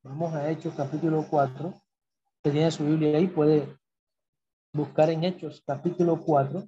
Vamos 0.04 0.36
a 0.36 0.48
Hechos 0.52 0.76
capítulo 0.76 1.26
4. 1.28 1.89
Que 2.44 2.52
tiene 2.52 2.72
su 2.72 2.86
Biblia 2.86 3.18
ahí, 3.18 3.28
puede 3.28 3.78
buscar 4.72 5.10
en 5.10 5.26
Hechos 5.26 5.62
capítulo 5.66 6.22
4. 6.22 6.64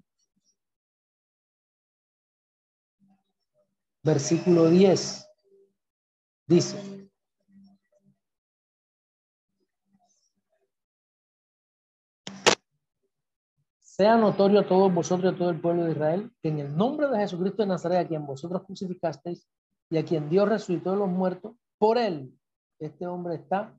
Versículo 4.04 4.70
10. 4.70 5.28
Dice, 6.48 7.02
sea 13.80 14.18
notorio 14.18 14.62
a 14.62 14.68
todos 14.68 14.94
vosotros 14.94 15.32
y 15.32 15.36
a 15.36 15.38
todo 15.38 15.52
el 15.52 15.62
pueblo 15.62 15.86
de 15.86 15.92
Israel 15.92 16.34
que 16.42 16.50
en 16.50 16.60
el 16.60 16.76
nombre 16.76 17.08
de 17.08 17.20
Jesucristo 17.20 17.62
de 17.62 17.68
Nazaret, 17.68 18.00
a 18.00 18.08
quien 18.08 18.26
vosotros 18.26 18.64
crucificasteis 18.64 19.48
y 19.90 19.98
a 19.98 20.04
quien 20.04 20.30
Dios 20.30 20.50
resucitó 20.50 20.92
de 20.92 20.98
los 20.98 21.10
muertos, 21.10 21.56
por 21.78 21.98
él, 21.98 22.38
este 22.80 23.06
hombre 23.08 23.36
está 23.36 23.78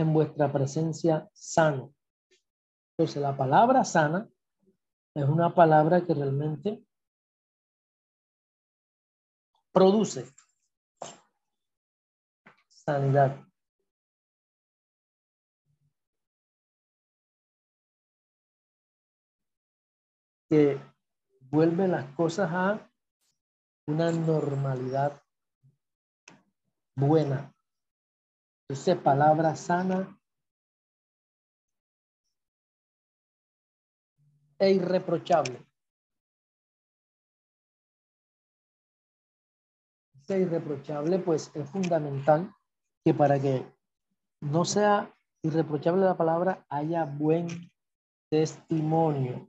en 0.00 0.12
vuestra 0.12 0.52
presencia 0.52 1.28
sano. 1.32 1.92
Entonces, 2.92 3.20
la 3.20 3.36
palabra 3.36 3.84
sana 3.84 4.28
es 5.12 5.24
una 5.24 5.52
palabra 5.52 6.04
que 6.06 6.14
realmente 6.14 6.84
produce 9.72 10.32
sanidad. 12.68 13.44
Que 20.48 20.80
vuelve 21.40 21.88
las 21.88 22.06
cosas 22.14 22.48
a 22.52 22.90
una 23.88 24.12
normalidad 24.12 25.20
buena. 26.94 27.52
Esa 28.70 29.02
palabra 29.02 29.56
sana 29.56 30.20
e 34.58 34.72
irreprochable. 34.72 35.66
Ese 40.20 40.40
irreprochable, 40.40 41.18
pues 41.20 41.50
es 41.54 41.70
fundamental 41.70 42.54
que 43.02 43.14
para 43.14 43.40
que 43.40 43.64
no 44.42 44.66
sea 44.66 45.14
irreprochable 45.42 46.04
la 46.04 46.18
palabra, 46.18 46.66
haya 46.68 47.06
buen 47.06 47.48
testimonio. 48.30 49.48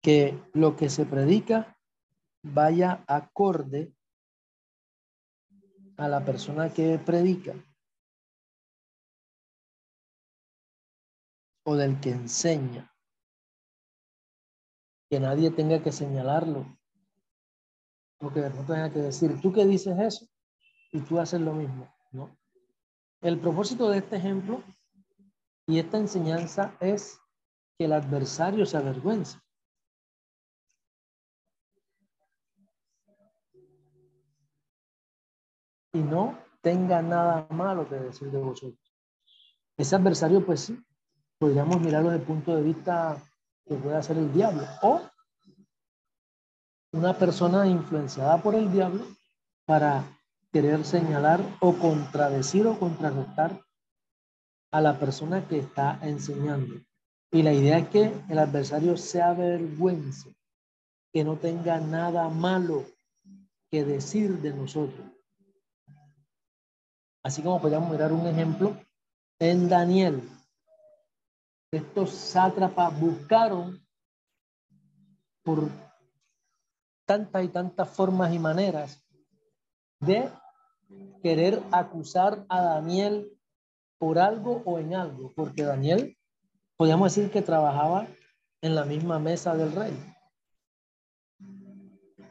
Que 0.00 0.40
lo 0.54 0.76
que 0.76 0.88
se 0.88 1.04
predica 1.06 1.76
vaya 2.44 3.04
acorde 3.08 3.97
a 5.98 6.08
la 6.08 6.24
persona 6.24 6.72
que 6.72 6.98
predica 6.98 7.54
o 11.64 11.76
del 11.76 12.00
que 12.00 12.10
enseña. 12.10 12.90
que 15.10 15.20
nadie 15.20 15.50
tenga 15.50 15.82
que 15.82 15.90
señalarlo, 15.90 16.66
o 18.20 18.30
que 18.30 18.40
no 18.40 18.66
tenga 18.66 18.92
que 18.92 19.00
decir, 19.00 19.40
tú 19.40 19.52
que 19.52 19.64
dices 19.64 19.98
eso 19.98 20.28
y 20.92 21.00
tú 21.00 21.18
haces 21.18 21.40
lo 21.40 21.54
mismo, 21.54 21.88
¿no? 22.12 22.36
El 23.22 23.40
propósito 23.40 23.88
de 23.88 23.98
este 23.98 24.16
ejemplo 24.16 24.62
y 25.66 25.78
esta 25.78 25.98
enseñanza 25.98 26.76
es 26.80 27.18
que 27.78 27.86
el 27.86 27.92
adversario 27.92 28.66
se 28.66 28.76
avergüence. 28.76 29.38
Y 35.98 36.00
no 36.00 36.38
tenga 36.62 37.02
nada 37.02 37.48
malo 37.50 37.88
que 37.88 37.96
decir 37.96 38.30
de 38.30 38.38
vosotros. 38.38 38.78
Ese 39.76 39.96
adversario, 39.96 40.46
pues 40.46 40.60
sí, 40.60 40.80
podríamos 41.38 41.80
mirarlo 41.80 42.10
desde 42.10 42.22
el 42.22 42.26
punto 42.26 42.54
de 42.54 42.62
vista 42.62 43.20
que 43.66 43.74
puede 43.74 44.00
ser 44.04 44.16
el 44.18 44.32
diablo 44.32 44.62
o 44.82 45.00
una 46.92 47.18
persona 47.18 47.66
influenciada 47.66 48.40
por 48.40 48.54
el 48.54 48.70
diablo 48.70 49.06
para 49.66 50.04
querer 50.52 50.84
señalar 50.84 51.40
o 51.58 51.72
contradecir 51.74 52.68
o 52.68 52.78
contrarrestar 52.78 53.60
a 54.70 54.80
la 54.80 55.00
persona 55.00 55.48
que 55.48 55.58
está 55.58 55.98
enseñando. 56.02 56.76
Y 57.32 57.42
la 57.42 57.52
idea 57.52 57.78
es 57.78 57.88
que 57.88 58.12
el 58.28 58.38
adversario 58.38 58.96
se 58.96 59.20
avergüence, 59.20 60.32
que 61.12 61.24
no 61.24 61.36
tenga 61.38 61.80
nada 61.80 62.28
malo 62.28 62.84
que 63.68 63.84
decir 63.84 64.40
de 64.40 64.54
nosotros. 64.54 65.17
Así 67.28 67.42
como 67.42 67.60
podríamos 67.60 67.90
mirar 67.90 68.10
un 68.10 68.26
ejemplo 68.26 68.74
en 69.38 69.68
Daniel. 69.68 70.26
Estos 71.70 72.08
sátrapas 72.12 72.98
buscaron 72.98 73.86
por 75.42 75.68
tantas 77.04 77.44
y 77.44 77.48
tantas 77.48 77.86
formas 77.90 78.32
y 78.32 78.38
maneras 78.38 79.06
de 80.00 80.30
querer 81.22 81.62
acusar 81.70 82.46
a 82.48 82.62
Daniel 82.62 83.30
por 83.98 84.18
algo 84.18 84.62
o 84.64 84.78
en 84.78 84.94
algo, 84.94 85.30
porque 85.36 85.64
Daniel, 85.64 86.16
podríamos 86.78 87.14
decir 87.14 87.30
que 87.30 87.42
trabajaba 87.42 88.06
en 88.62 88.74
la 88.74 88.86
misma 88.86 89.18
mesa 89.18 89.54
del 89.54 89.72
rey. 89.72 90.14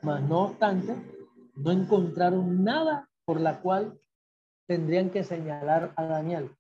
Mas 0.01 0.23
no 0.23 0.45
obstante, 0.45 0.95
no 1.53 1.69
encontraron 1.69 2.63
nada 2.63 3.07
por 3.25 3.39
la 3.39 3.61
cual 3.61 4.01
tendrían 4.68 5.09
que 5.09 5.24
señalar 5.24 5.93
a 5.95 6.05
Daniel. 6.05 6.55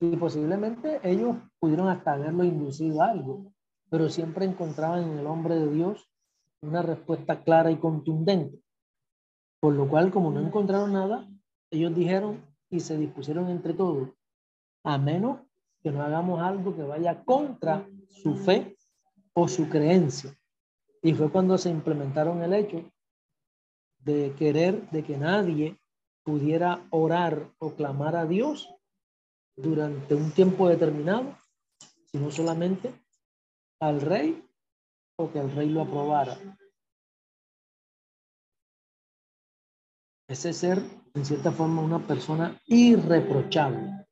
Y 0.00 0.16
posiblemente 0.16 1.00
ellos 1.04 1.36
pudieron 1.60 1.88
hasta 1.88 2.14
haberlo 2.14 2.42
inducido 2.42 3.02
a 3.02 3.10
algo, 3.10 3.52
pero 3.88 4.08
siempre 4.08 4.46
encontraban 4.46 5.04
en 5.04 5.18
el 5.18 5.26
hombre 5.26 5.54
de 5.56 5.70
Dios 5.70 6.08
una 6.62 6.82
respuesta 6.82 7.42
clara 7.42 7.70
y 7.70 7.76
contundente. 7.76 8.58
Por 9.60 9.74
lo 9.74 9.88
cual, 9.88 10.10
como 10.10 10.30
no 10.30 10.40
encontraron 10.40 10.92
nada, 10.92 11.28
ellos 11.70 11.94
dijeron 11.94 12.44
y 12.68 12.80
se 12.80 12.96
dispusieron 12.96 13.48
entre 13.48 13.74
todos, 13.74 14.08
a 14.82 14.98
menos 14.98 15.40
que 15.82 15.90
no 15.90 16.02
hagamos 16.02 16.40
algo 16.40 16.74
que 16.74 16.82
vaya 16.82 17.22
contra 17.22 17.86
su 18.08 18.34
fe 18.36 18.76
o 19.34 19.46
su 19.46 19.68
creencia. 19.68 20.36
Y 21.02 21.14
fue 21.14 21.30
cuando 21.30 21.58
se 21.58 21.70
implementaron 21.70 22.42
el 22.42 22.54
hecho 22.54 22.90
de 23.98 24.34
querer 24.36 24.88
de 24.90 25.02
que 25.04 25.16
nadie 25.16 25.78
pudiera 26.24 26.86
orar 26.90 27.50
o 27.58 27.74
clamar 27.74 28.16
a 28.16 28.26
Dios 28.26 28.68
durante 29.56 30.14
un 30.14 30.30
tiempo 30.32 30.68
determinado, 30.68 31.36
sino 32.10 32.30
solamente 32.30 32.92
al 33.80 34.00
rey 34.00 34.42
o 35.16 35.30
que 35.30 35.40
el 35.40 35.50
rey 35.52 35.68
lo 35.68 35.82
aprobara. 35.82 36.38
Ese 40.28 40.52
ser, 40.52 40.82
en 41.14 41.24
cierta 41.24 41.52
forma, 41.52 41.82
una 41.82 41.98
persona 41.98 42.58
irreprochable. 42.66 44.06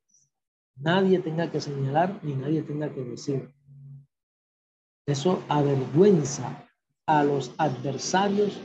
Nadie 0.76 1.18
tenga 1.20 1.50
que 1.50 1.61
señalar 1.61 2.22
ni 2.22 2.34
nadie 2.34 2.62
tenga 2.62 2.92
que 2.92 3.02
decir. 3.02 3.54
Eso 5.06 5.42
avergüenza 5.48 6.68
a 7.06 7.24
los 7.24 7.54
adversarios 7.58 8.61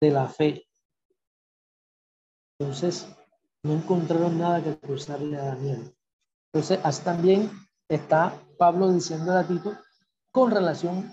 de 0.00 0.10
la 0.10 0.28
fe. 0.28 0.66
Entonces, 2.62 3.08
no 3.64 3.72
encontraron 3.72 4.38
nada 4.38 4.62
que 4.62 4.70
acusarle 4.70 5.36
a 5.36 5.46
Daniel. 5.46 5.92
Entonces, 6.52 6.78
así 6.84 7.02
también 7.02 7.50
está 7.88 8.40
Pablo 8.56 8.92
diciendo 8.92 9.36
a 9.36 9.42
Tito 9.42 9.76
con 10.30 10.52
relación 10.52 11.10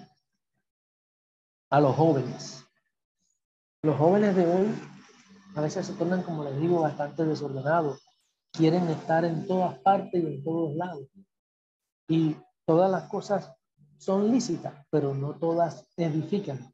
a 1.71 1.81
los 1.81 1.95
jóvenes. 1.95 2.63
Los 3.81 3.97
jóvenes 3.97 4.35
de 4.35 4.45
hoy 4.45 4.67
a 5.55 5.61
veces 5.61 5.87
se 5.87 5.93
tornan, 5.93 6.21
como 6.21 6.43
les 6.43 6.59
digo, 6.61 6.81
bastante 6.81 7.25
desordenados. 7.25 7.99
Quieren 8.53 8.87
estar 8.89 9.25
en 9.25 9.47
todas 9.47 9.79
partes 9.79 10.23
y 10.23 10.27
en 10.27 10.43
todos 10.43 10.75
lados. 10.75 11.07
Y 12.07 12.35
todas 12.63 12.91
las 12.91 13.09
cosas 13.09 13.51
son 13.97 14.31
lícitas, 14.31 14.85
pero 14.91 15.15
no 15.15 15.33
todas 15.39 15.87
edifican. 15.97 16.71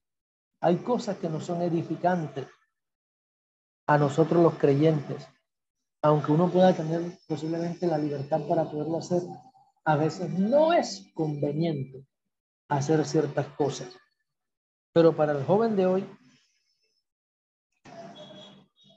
Hay 0.60 0.76
cosas 0.80 1.18
que 1.18 1.30
no 1.30 1.40
son 1.40 1.62
edificantes 1.62 2.46
a 3.88 3.98
nosotros 3.98 4.42
los 4.42 4.56
creyentes 4.56 5.28
aunque 6.06 6.32
uno 6.32 6.52
pueda 6.52 6.72
tener 6.72 7.18
posiblemente 7.28 7.88
la 7.88 7.98
libertad 7.98 8.40
para 8.48 8.70
poderlo 8.70 9.00
hacer, 9.00 9.24
a 9.86 9.96
veces 9.96 10.30
no 10.38 10.72
es 10.72 11.12
conveniente 11.16 12.08
hacer 12.70 13.04
ciertas 13.08 13.48
cosas. 13.58 13.90
Pero 14.94 15.16
para 15.16 15.32
el 15.32 15.44
joven 15.44 15.76
de 15.76 15.88
hoy, 15.88 16.10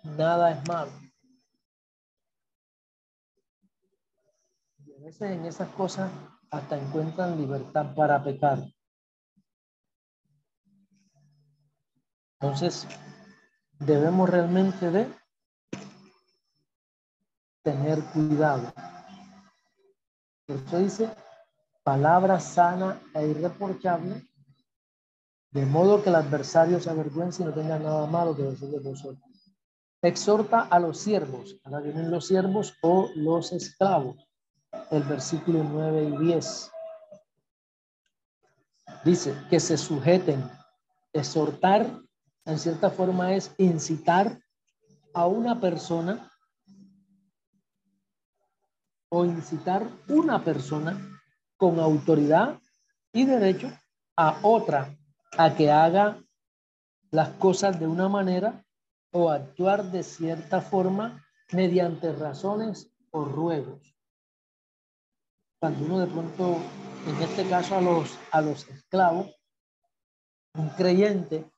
nada 0.05 0.51
es 0.51 0.69
malo. 0.69 0.93
Y 4.85 4.93
a 4.93 4.99
veces 5.07 5.31
en 5.31 5.47
esas 5.47 5.71
cosas 5.71 6.13
hasta 6.51 6.77
encuentran 6.77 7.39
libertad 7.39 7.95
para 7.95 8.23
pecar. 8.23 8.63
Entonces, 12.39 12.87
debemos 13.79 14.29
realmente 14.29 14.91
de 14.91 15.09
tener 17.63 18.03
cuidado. 18.13 18.73
Eso 20.47 20.79
dice 20.79 21.11
palabra 21.83 22.41
sana 22.41 23.01
e 23.15 23.27
irreprochable, 23.27 24.27
de 25.51 25.67
modo 25.67 26.03
que 26.03 26.11
el 26.11 26.17
adversario 26.17 26.81
se 26.81 26.91
avergüence 26.91 27.43
y 27.43 27.47
no 27.47 27.53
tenga 27.53 27.79
nada 27.79 28.07
malo 28.07 28.37
que 28.37 28.43
decir 28.43 28.69
de 28.69 28.79
vosotros. 28.79 29.23
Exhorta 30.03 30.61
a 30.61 30.79
los 30.79 30.99
siervos, 30.99 31.59
ahora 31.65 31.81
vienen 31.81 32.11
los 32.11 32.27
siervos 32.27 32.75
o 32.83 33.11
los 33.17 33.53
esclavos, 33.53 34.17
el 34.91 35.03
versículo 35.03 35.65
9 35.65 36.05
y 36.05 36.25
10. 36.27 36.71
Dice 39.05 39.35
que 39.51 39.61
se 39.61 39.77
sujeten. 39.77 40.49
Exhortar, 41.13 41.87
en 42.49 42.59
cierta 42.59 42.91
forma, 42.91 43.35
es 43.35 43.55
incitar 43.59 44.41
a 45.13 45.27
una 45.27 45.61
persona 45.61 46.33
o 49.11 49.27
incitar 49.27 49.87
una 50.09 50.43
persona 50.43 50.99
con 51.59 51.79
autoridad 51.79 52.59
y 53.13 53.27
derecho 53.27 53.71
a 54.17 54.41
otra 54.43 54.97
a 55.37 55.55
que 55.55 55.71
haga 55.71 56.25
las 57.11 57.29
cosas 57.35 57.79
de 57.79 57.87
una 57.87 58.09
manera 58.09 58.65
o 59.13 59.29
actuar 59.29 59.85
de 59.91 60.03
cierta 60.03 60.63
forma 60.63 61.23
mediante 61.53 62.13
razones 62.15 62.91
o 63.11 63.27
ruegos. 63.27 63.95
Cuando 65.61 65.85
uno 65.85 65.99
de 65.99 66.07
pronto, 66.07 66.57
en 67.07 67.23
este 67.23 67.47
caso 67.47 67.77
a 67.77 67.83
los, 67.83 68.19
a 68.31 68.41
los 68.41 68.67
esclavos, 68.69 69.35
un 70.55 70.71
creyente 70.71 71.51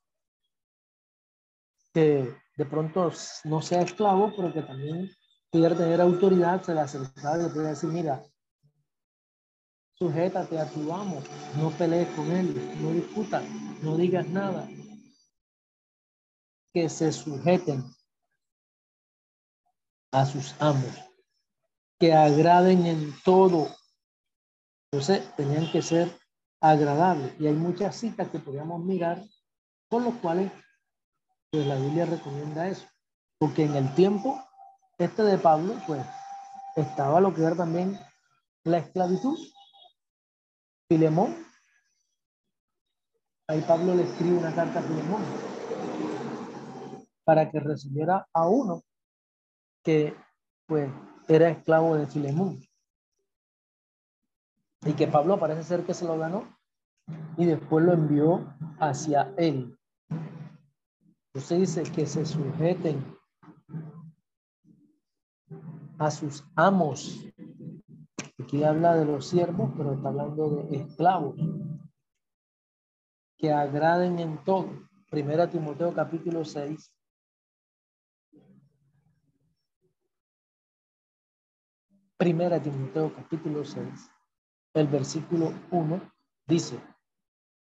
que 1.92 2.34
de 2.56 2.66
pronto 2.66 3.10
no 3.44 3.62
sea 3.62 3.82
esclavo, 3.82 4.32
pero 4.36 4.52
que 4.52 4.62
también 4.62 5.10
pudiera 5.50 5.76
tener 5.76 6.00
autoridad, 6.00 6.62
se 6.62 6.74
le 6.74 6.80
acercaba 6.80 7.38
y 7.38 7.42
le 7.42 7.48
podía 7.48 7.70
decir, 7.70 7.90
mira, 7.90 8.22
sujétate 9.94 10.58
a 10.58 10.70
tu 10.70 10.92
amo, 10.92 11.22
no 11.56 11.70
pelees 11.70 12.08
con 12.14 12.30
él, 12.30 12.54
no 12.80 12.92
discutas, 12.92 13.42
no 13.82 13.96
digas 13.96 14.26
nada. 14.28 14.68
Que 16.72 16.88
se 16.88 17.10
sujeten 17.12 17.84
a 20.12 20.24
sus 20.24 20.54
amos, 20.60 20.96
que 21.98 22.12
agraden 22.12 22.86
en 22.86 23.14
todo. 23.24 23.68
Entonces, 24.92 25.34
tenían 25.36 25.70
que 25.70 25.82
ser 25.82 26.16
agradables. 26.60 27.34
Y 27.40 27.46
hay 27.46 27.54
muchas 27.54 27.96
citas 27.96 28.28
que 28.30 28.38
podríamos 28.38 28.84
mirar, 28.84 29.24
con 29.88 30.04
los 30.04 30.14
cuales 30.16 30.52
pues, 31.50 31.66
la 31.66 31.76
Biblia 31.76 32.06
recomienda 32.06 32.68
eso. 32.68 32.86
Porque 33.38 33.64
en 33.64 33.74
el 33.74 33.94
tiempo 33.94 34.42
este 34.98 35.22
de 35.22 35.38
Pablo, 35.38 35.74
pues, 35.86 36.04
estaba 36.76 37.20
lo 37.20 37.34
que 37.34 37.42
era 37.42 37.56
también 37.56 37.98
la 38.64 38.78
esclavitud. 38.78 39.38
Filemón 40.88 41.50
ahí 43.50 43.64
Pablo 43.66 43.96
le 43.96 44.04
escribe 44.04 44.38
una 44.38 44.54
carta 44.54 44.78
a 44.78 44.82
Filemón 44.82 45.22
para 47.24 47.50
que 47.50 47.58
recibiera 47.58 48.28
a 48.32 48.48
uno 48.48 48.82
que 49.82 50.14
pues 50.66 50.88
era 51.26 51.50
esclavo 51.50 51.96
de 51.96 52.06
Filemón. 52.06 52.60
Y 54.82 54.92
que 54.92 55.08
Pablo 55.08 55.38
parece 55.38 55.64
ser 55.64 55.84
que 55.84 55.94
se 55.94 56.04
lo 56.04 56.16
ganó 56.16 56.56
y 57.36 57.44
después 57.44 57.84
lo 57.84 57.92
envió 57.92 58.54
hacia 58.78 59.34
él. 59.36 59.76
Usted 61.32 61.58
dice 61.58 61.82
que 61.84 62.06
se 62.06 62.26
sujeten 62.26 63.04
a 65.98 66.10
sus 66.10 66.44
amos. 66.56 67.24
Aquí 68.42 68.64
habla 68.64 68.96
de 68.96 69.04
los 69.04 69.26
siervos, 69.26 69.70
pero 69.76 69.92
está 69.92 70.08
hablando 70.08 70.50
de 70.50 70.76
esclavos. 70.78 71.36
Que 73.36 73.52
agraden 73.52 74.18
en 74.18 74.42
todo. 74.44 74.68
Primera 75.08 75.48
Timoteo 75.48 75.94
capítulo 75.94 76.44
6. 76.44 76.96
Primera 82.16 82.60
Timoteo 82.60 83.14
capítulo 83.14 83.64
6. 83.64 84.10
El 84.74 84.88
versículo 84.88 85.52
1 85.70 86.12
dice, 86.46 86.80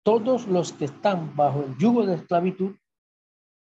todos 0.04 0.48
los 0.48 0.74
que 0.74 0.86
están 0.86 1.36
bajo 1.36 1.62
el 1.62 1.78
yugo 1.78 2.06
de 2.06 2.16
esclavitud 2.16 2.76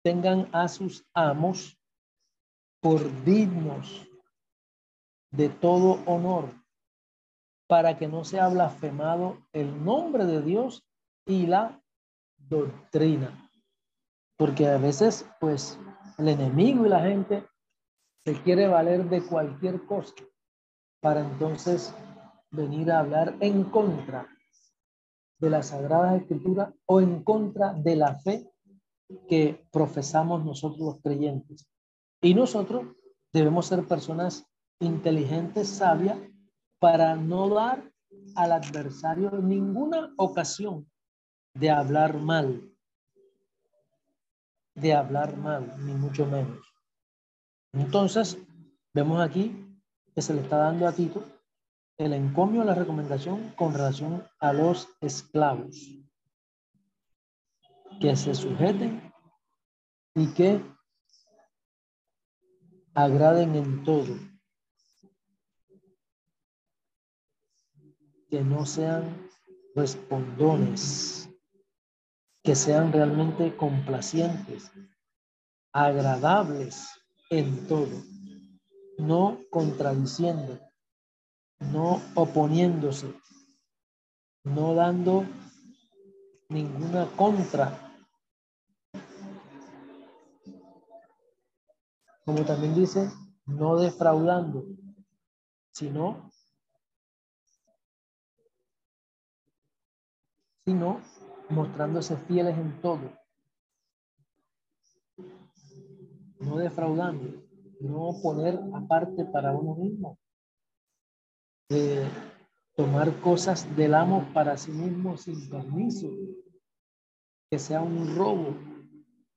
tengan 0.03 0.49
a 0.51 0.67
sus 0.67 1.05
amos 1.13 1.77
por 2.81 3.23
dignos 3.23 4.05
de 5.31 5.49
todo 5.49 6.03
honor, 6.05 6.49
para 7.67 7.97
que 7.97 8.07
no 8.07 8.23
sea 8.23 8.49
blasfemado 8.49 9.37
el 9.53 9.83
nombre 9.83 10.25
de 10.25 10.41
Dios 10.41 10.83
y 11.25 11.47
la 11.47 11.81
doctrina. 12.37 13.49
Porque 14.37 14.67
a 14.67 14.77
veces, 14.77 15.25
pues, 15.39 15.79
el 16.17 16.27
enemigo 16.27 16.85
y 16.85 16.89
la 16.89 17.01
gente 17.01 17.47
se 18.25 18.41
quiere 18.43 18.67
valer 18.67 19.09
de 19.09 19.25
cualquier 19.25 19.85
cosa 19.85 20.13
para 21.01 21.21
entonces 21.21 21.93
venir 22.51 22.91
a 22.91 22.99
hablar 22.99 23.35
en 23.39 23.63
contra 23.63 24.27
de 25.39 25.49
la 25.49 25.63
Sagrada 25.63 26.15
Escritura 26.15 26.73
o 26.85 27.01
en 27.01 27.23
contra 27.23 27.73
de 27.73 27.95
la 27.95 28.15
fe 28.15 28.52
que 29.27 29.65
profesamos 29.71 30.43
nosotros 30.43 30.79
los 30.79 31.01
creyentes. 31.01 31.67
Y 32.21 32.33
nosotros 32.33 32.95
debemos 33.31 33.67
ser 33.67 33.87
personas 33.87 34.45
inteligentes, 34.79 35.67
sabias, 35.67 36.17
para 36.79 37.15
no 37.15 37.49
dar 37.49 37.91
al 38.35 38.51
adversario 38.51 39.31
ninguna 39.31 40.13
ocasión 40.17 40.89
de 41.53 41.69
hablar 41.69 42.17
mal, 42.17 42.69
de 44.75 44.93
hablar 44.93 45.37
mal, 45.37 45.73
ni 45.85 45.93
mucho 45.93 46.25
menos. 46.25 46.59
Entonces, 47.73 48.37
vemos 48.93 49.21
aquí 49.21 49.65
que 50.13 50.21
se 50.21 50.33
le 50.33 50.41
está 50.41 50.57
dando 50.57 50.87
a 50.87 50.93
Tito 50.93 51.23
el 51.97 52.13
encomio, 52.13 52.63
la 52.63 52.75
recomendación 52.75 53.53
con 53.55 53.73
relación 53.73 54.23
a 54.39 54.51
los 54.53 54.89
esclavos, 54.99 56.02
que 58.03 58.17
se 58.17 58.35
sujeten 58.35 59.13
y 60.13 60.27
que 60.33 60.61
agraden 62.93 63.55
en 63.55 63.81
todo, 63.85 64.13
que 68.29 68.41
no 68.41 68.65
sean 68.65 69.29
respondones, 69.73 71.29
que 72.43 72.57
sean 72.57 72.91
realmente 72.91 73.55
complacientes, 73.55 74.69
agradables 75.71 76.85
en 77.29 77.69
todo, 77.69 78.03
no 78.97 79.39
contradiciendo, 79.49 80.59
no 81.71 82.01
oponiéndose, 82.15 83.13
no 84.43 84.75
dando 84.75 85.25
ninguna 86.49 87.07
contra. 87.15 87.82
Como 92.25 92.45
también 92.45 92.73
dice, 92.73 93.11
no 93.45 93.77
defraudando, 93.77 94.65
sino, 95.71 96.31
sino 100.65 101.01
mostrándose 101.49 102.15
fieles 102.15 102.57
en 102.57 102.81
todo. 102.81 103.11
No 106.39 106.57
defraudando, 106.57 107.43
no 107.81 108.13
poner 108.21 108.59
aparte 108.73 109.25
para 109.25 109.53
uno 109.53 109.75
mismo, 109.75 110.17
de 111.69 112.05
tomar 112.75 113.19
cosas 113.21 113.75
del 113.75 113.93
amo 113.93 114.29
para 114.33 114.57
sí 114.57 114.71
mismo 114.71 115.17
sin 115.17 115.49
permiso, 115.49 116.09
que 117.49 117.59
sea 117.59 117.81
un 117.81 118.15
robo, 118.15 118.55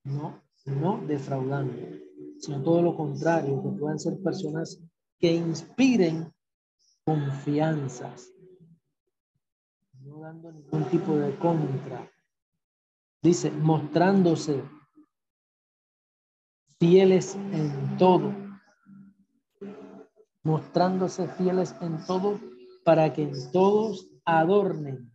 no, 0.05 0.43
no 0.65 0.99
defraudando, 1.07 2.06
sino 2.41 2.63
todo 2.63 2.83
lo 2.83 2.97
contrario, 2.97 3.63
que 3.63 3.69
puedan 3.79 3.99
ser 3.99 4.21
personas 4.23 4.81
que 5.19 5.35
inspiren 5.35 6.33
confianzas, 7.05 8.33
no 10.01 10.21
dando 10.21 10.53
ningún 10.53 10.85
tipo 10.91 11.17
de 11.17 11.37
contra. 11.37 12.11
Dice, 13.23 13.51
mostrándose 13.51 14.63
fieles 16.79 17.35
en 17.35 17.97
todo 17.97 18.47
mostrándose 20.47 21.27
fieles 21.27 21.75
en 21.81 22.07
todo 22.07 22.39
para 22.85 23.13
que 23.13 23.33
todos 23.53 24.09
adornen. 24.25 25.13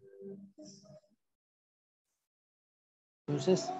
Entonces, 3.26 3.72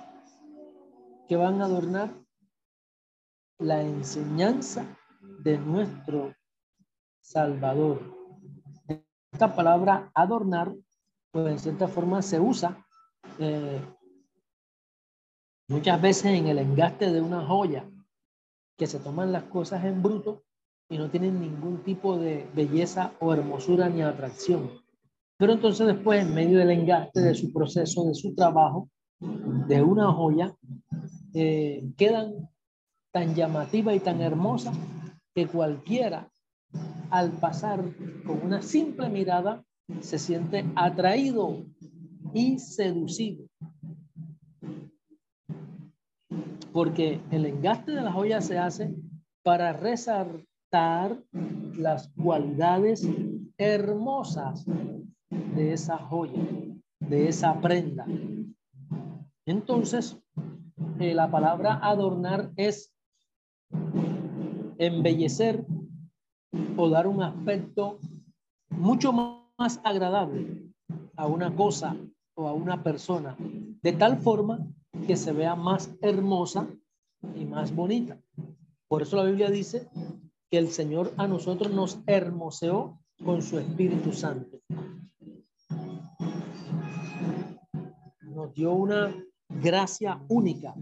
¿qué 1.28 1.36
van 1.36 1.62
a 1.62 1.66
adornar? 1.66 2.21
La 3.62 3.80
enseñanza 3.80 4.84
de 5.44 5.60
nuestro 5.60 6.34
Salvador. 7.22 8.02
Esta 9.32 9.56
palabra 9.56 10.12
adornar, 10.16 10.74
pues 11.32 11.52
en 11.52 11.60
cierta 11.60 11.88
forma 11.88 12.24
se 12.24 12.40
usa 12.40 12.84
eh, 13.38 13.80
muchas 15.68 16.02
veces 16.02 16.26
en 16.26 16.48
el 16.48 16.58
engaste 16.58 17.12
de 17.12 17.22
una 17.22 17.46
joya, 17.46 17.88
que 18.76 18.88
se 18.88 19.00
toman 19.00 19.32
las 19.32 19.44
cosas 19.44 19.86
en 19.86 20.02
bruto 20.02 20.44
y 20.90 20.98
no 20.98 21.12
tienen 21.12 21.40
ningún 21.40 21.84
tipo 21.84 22.18
de 22.18 22.50
belleza 22.56 23.14
o 23.20 23.32
hermosura 23.32 23.90
ni 23.90 24.02
atracción. 24.02 24.72
Pero 25.38 25.54
entonces 25.54 25.86
después, 25.86 26.26
en 26.26 26.34
medio 26.34 26.58
del 26.58 26.72
engaste 26.72 27.22
de 27.22 27.36
su 27.36 27.54
proceso, 27.54 28.06
de 28.06 28.16
su 28.16 28.34
trabajo, 28.34 28.90
de 29.20 29.84
una 29.84 30.12
joya, 30.12 30.52
eh, 31.36 31.88
quedan 31.96 32.50
tan 33.12 33.36
llamativa 33.36 33.94
y 33.94 34.00
tan 34.00 34.22
hermosa 34.22 34.74
que 35.36 35.48
cualquiera 35.48 36.30
al 37.10 37.32
pasar 37.32 37.84
con 38.26 38.42
una 38.44 38.62
simple 38.62 39.10
mirada 39.10 39.64
se 40.00 40.18
siente 40.18 40.66
atraído 40.76 41.66
y 42.34 42.60
seducido. 42.60 43.46
Porque 46.72 47.20
el 47.32 47.46
engaste 47.46 47.92
de 47.92 48.02
la 48.02 48.14
joya 48.14 48.40
se 48.40 48.58
hace 48.58 48.96
para 49.44 49.74
rezar 49.74 50.28
las 51.76 52.10
cualidades 52.16 53.06
hermosas 53.58 54.66
de 55.30 55.74
esa 55.74 55.98
joya, 55.98 56.42
de 57.00 57.28
esa 57.28 57.60
prenda. 57.60 58.06
Entonces, 59.46 60.18
eh, 61.00 61.14
la 61.14 61.30
palabra 61.30 61.80
adornar 61.82 62.52
es 62.56 62.94
embellecer 64.78 65.66
o 66.78 66.90
dar 66.90 67.08
un 67.08 67.22
aspecto 67.24 68.00
mucho 68.70 69.14
más 69.14 69.80
agradable 69.84 70.72
a 71.16 71.28
una 71.28 71.56
cosa 71.56 71.96
o 72.36 72.48
a 72.48 72.54
una 72.54 72.84
persona, 72.84 73.36
de 73.40 73.94
tal 73.94 74.18
forma 74.18 74.66
que 75.06 75.16
se 75.16 75.32
vea 75.32 75.56
más 75.56 75.94
hermosa 76.02 76.68
y 77.36 77.46
más 77.46 77.74
bonita. 77.74 78.20
Por 78.88 79.02
eso 79.02 79.18
la 79.18 79.24
Biblia 79.24 79.50
dice 79.50 79.88
que 80.50 80.58
el 80.58 80.70
Señor 80.70 81.14
a 81.18 81.28
nosotros 81.28 81.72
nos 81.72 82.00
hermoseó 82.08 83.00
con 83.24 83.42
su 83.42 83.60
Espíritu 83.60 84.12
Santo. 84.12 84.60
Nos 88.22 88.54
dio 88.54 88.74
una 88.74 89.16
gracia 89.48 90.20
única, 90.30 90.74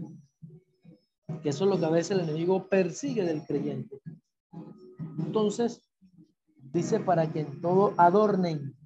que 1.40 1.50
eso 1.50 1.64
es 1.64 1.70
lo 1.70 1.78
que 1.78 1.86
a 1.86 1.90
veces 1.90 2.12
el 2.12 2.20
enemigo 2.20 2.68
persigue 2.68 3.24
del 3.24 3.44
creyente. 3.44 4.00
Entonces, 5.18 5.82
dice 6.56 7.00
para 7.00 7.30
que 7.30 7.40
en 7.40 7.60
todo 7.60 7.94
adornen 7.96 8.76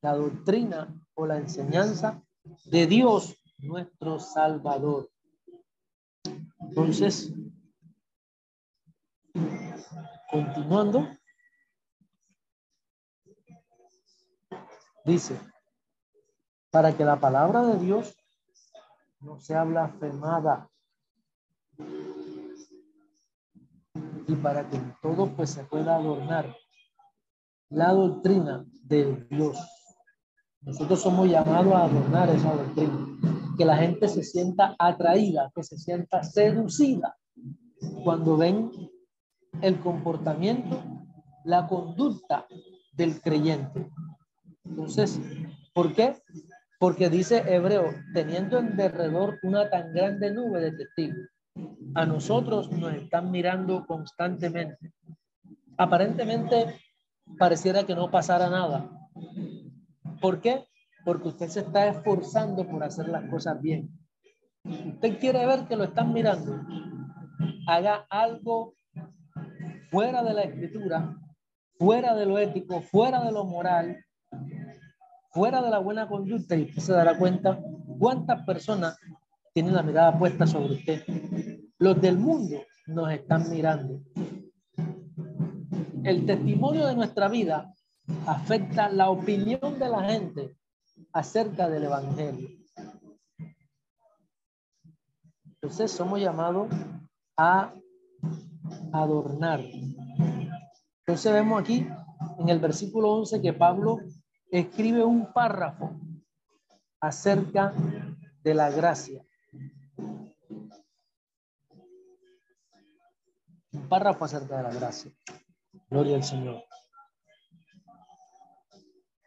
la 0.00 0.14
doctrina 0.14 0.94
o 1.14 1.26
la 1.26 1.38
enseñanza 1.38 2.22
de 2.66 2.86
Dios 2.86 3.36
nuestro 3.58 4.20
Salvador. 4.20 5.10
Entonces, 6.60 7.32
continuando, 10.30 11.08
dice, 15.04 15.40
para 16.70 16.96
que 16.96 17.04
la 17.04 17.18
palabra 17.18 17.62
de 17.62 17.78
Dios 17.78 18.16
no 19.20 19.40
sea 19.40 19.64
blasfemada 19.64 20.70
y 24.28 24.34
para 24.36 24.68
que 24.68 24.78
todo 25.02 25.34
pues 25.34 25.50
se 25.50 25.64
pueda 25.64 25.96
adornar 25.96 26.54
la 27.70 27.92
doctrina 27.92 28.64
de 28.84 29.26
Dios. 29.30 29.58
Nosotros 30.60 31.00
somos 31.00 31.28
llamados 31.28 31.72
a 31.74 31.84
adornar 31.84 32.28
esa 32.30 32.54
doctrina, 32.54 33.06
que 33.56 33.64
la 33.64 33.76
gente 33.76 34.08
se 34.08 34.22
sienta 34.22 34.76
atraída, 34.78 35.50
que 35.54 35.62
se 35.62 35.78
sienta 35.78 36.22
seducida 36.22 37.16
cuando 38.04 38.36
ven 38.36 38.70
el 39.62 39.80
comportamiento, 39.80 40.82
la 41.44 41.66
conducta 41.66 42.46
del 42.92 43.20
creyente. 43.22 43.90
Entonces, 44.64 45.20
¿por 45.72 45.94
qué? 45.94 46.16
Porque 46.78 47.08
dice 47.08 47.42
Hebreo, 47.46 47.86
teniendo 48.12 48.58
en 48.58 48.76
derredor 48.76 49.38
una 49.42 49.70
tan 49.70 49.92
grande 49.92 50.32
nube 50.32 50.60
de 50.60 50.72
testigos, 50.72 51.28
a 51.94 52.06
nosotros 52.06 52.70
nos 52.72 52.94
están 52.94 53.30
mirando 53.30 53.86
constantemente. 53.86 54.92
Aparentemente 55.76 56.76
pareciera 57.38 57.84
que 57.84 57.94
no 57.94 58.10
pasara 58.10 58.48
nada. 58.48 58.90
¿Por 60.20 60.40
qué? 60.40 60.64
Porque 61.04 61.28
usted 61.28 61.48
se 61.48 61.60
está 61.60 61.88
esforzando 61.88 62.66
por 62.66 62.82
hacer 62.82 63.08
las 63.08 63.28
cosas 63.30 63.60
bien. 63.60 63.90
Usted 64.64 65.18
quiere 65.18 65.46
ver 65.46 65.66
que 65.66 65.76
lo 65.76 65.84
están 65.84 66.12
mirando. 66.12 66.60
Haga 67.66 68.06
algo 68.10 68.74
fuera 69.90 70.22
de 70.22 70.34
la 70.34 70.42
escritura, 70.42 71.16
fuera 71.78 72.14
de 72.14 72.26
lo 72.26 72.38
ético, 72.38 72.82
fuera 72.82 73.24
de 73.24 73.32
lo 73.32 73.44
moral, 73.44 74.04
fuera 75.30 75.62
de 75.62 75.70
la 75.70 75.78
buena 75.78 76.08
conducta 76.08 76.56
y 76.56 76.64
usted 76.64 76.82
se 76.82 76.92
dará 76.92 77.16
cuenta 77.16 77.60
cuántas 77.98 78.44
personas 78.44 78.98
tienen 79.58 79.74
la 79.74 79.82
mirada 79.82 80.16
puesta 80.16 80.46
sobre 80.46 80.74
usted. 80.74 81.02
Los 81.80 82.00
del 82.00 82.16
mundo 82.16 82.62
nos 82.86 83.10
están 83.10 83.50
mirando. 83.50 84.02
El 86.04 86.26
testimonio 86.26 86.86
de 86.86 86.94
nuestra 86.94 87.26
vida 87.26 87.74
afecta 88.24 88.88
la 88.88 89.10
opinión 89.10 89.80
de 89.80 89.88
la 89.88 90.04
gente 90.04 90.56
acerca 91.12 91.68
del 91.68 91.82
Evangelio. 91.86 92.50
Entonces 95.44 95.90
somos 95.90 96.20
llamados 96.20 96.68
a 97.36 97.74
adornar. 98.92 99.60
Entonces 101.00 101.32
vemos 101.32 101.60
aquí 101.60 101.84
en 102.38 102.48
el 102.48 102.60
versículo 102.60 103.10
11 103.10 103.42
que 103.42 103.52
Pablo 103.54 103.98
escribe 104.52 105.04
un 105.04 105.32
párrafo 105.32 105.98
acerca 107.00 107.74
de 108.44 108.54
la 108.54 108.70
gracia. 108.70 109.24
Párrafo 113.88 114.24
acerca 114.24 114.58
de 114.58 114.62
la 114.64 114.70
gracia. 114.70 115.12
Gloria 115.90 116.16
al 116.16 116.24
Señor. 116.24 116.62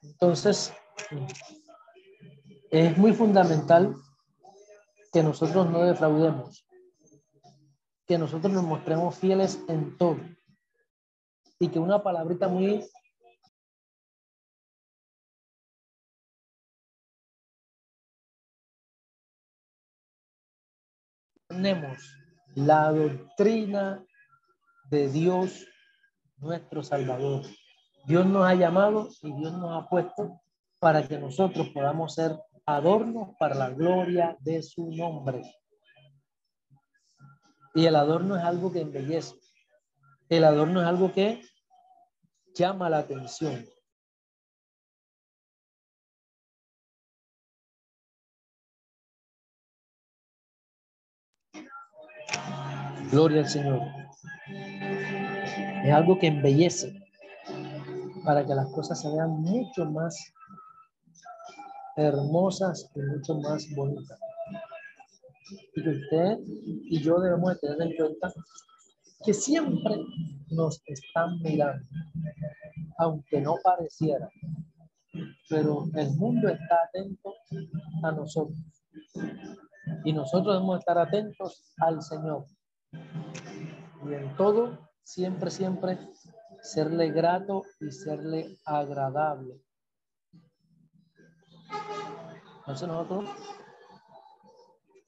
Entonces, 0.01 0.74
es 2.70 2.97
muy 2.97 3.14
fundamental 3.14 3.95
que 5.12 5.24
nosotros 5.24 5.70
no 5.70 5.84
defraudemos, 5.84 6.66
que 8.07 8.18
nosotros 8.18 8.53
nos 8.53 8.64
mostremos 8.64 9.16
fieles 9.16 9.59
en 9.68 9.97
todo 9.97 10.18
y 11.59 11.68
que 11.68 11.80
una 11.80 12.01
palabrita 12.01 12.47
muy 12.47 12.84
tenemos 21.47 22.18
la 22.55 22.91
doctrina 22.91 24.03
de 24.92 25.08
Dios 25.10 25.66
nuestro 26.38 26.84
Salvador. 26.84 27.44
Dios 28.06 28.26
nos 28.26 28.46
ha 28.46 28.54
llamado 28.56 29.08
y 29.22 29.32
Dios 29.34 29.54
nos 29.54 29.72
ha 29.72 29.88
puesto 29.88 30.42
para 30.80 31.08
que 31.08 31.18
nosotros 31.18 31.70
podamos 31.70 32.14
ser 32.14 32.38
adornos 32.66 33.30
para 33.39 33.56
la 33.56 33.70
gloria 33.70 34.36
de 34.42 34.62
su 34.62 34.92
nombre. 34.92 35.44
Y 37.74 37.86
el 37.86 37.96
adorno 37.96 38.36
es 38.36 38.44
algo 38.44 38.72
que 38.72 38.82
embellece. 38.82 39.36
El 40.28 40.44
adorno 40.44 40.82
es 40.82 40.88
algo 40.88 41.14
que 41.14 41.42
llama 42.54 42.89
la 42.89 43.00
atención. 43.00 43.66
Gloria 53.10 53.42
al 53.42 53.50
Señor. 53.50 54.01
Es 55.84 55.94
algo 55.94 56.18
que 56.20 56.28
embellece 56.28 56.94
para 58.24 58.46
que 58.46 58.54
las 58.54 58.68
cosas 58.72 59.02
se 59.02 59.10
vean 59.10 59.42
mucho 59.42 59.86
más 59.90 60.34
hermosas 61.96 62.90
y 62.96 63.00
mucho 63.00 63.36
más 63.40 63.68
bonitas. 63.76 64.20
Y 65.76 65.84
que 65.84 65.90
usted 65.90 66.38
y 66.46 67.02
yo 67.02 67.20
debemos 67.20 67.60
tener 67.60 67.82
en 67.82 67.96
cuenta 67.96 68.32
que 69.24 69.34
siempre 69.34 69.98
nos 70.50 70.82
están 70.86 71.40
mirando, 71.42 71.86
aunque 72.98 73.42
no 73.42 73.56
pareciera, 73.64 74.30
pero 75.50 75.86
el 75.96 76.12
mundo 76.16 76.48
está 76.50 76.78
atento 76.88 77.34
a 78.04 78.12
nosotros. 78.12 78.58
Y 80.04 80.14
nosotros 80.14 80.56
debemos 80.56 80.80
estar 80.80 80.98
atentos 80.98 81.74
al 81.78 82.02
Señor. 82.02 82.46
Y 82.94 84.14
en 84.14 84.36
todo, 84.36 84.91
siempre, 85.04 85.52
siempre 85.52 85.99
serle 86.62 87.12
grato 87.12 87.64
y 87.80 87.91
serle 87.91 88.58
agradable. 88.66 89.62
Entonces 92.60 92.88
nosotros 92.88 93.30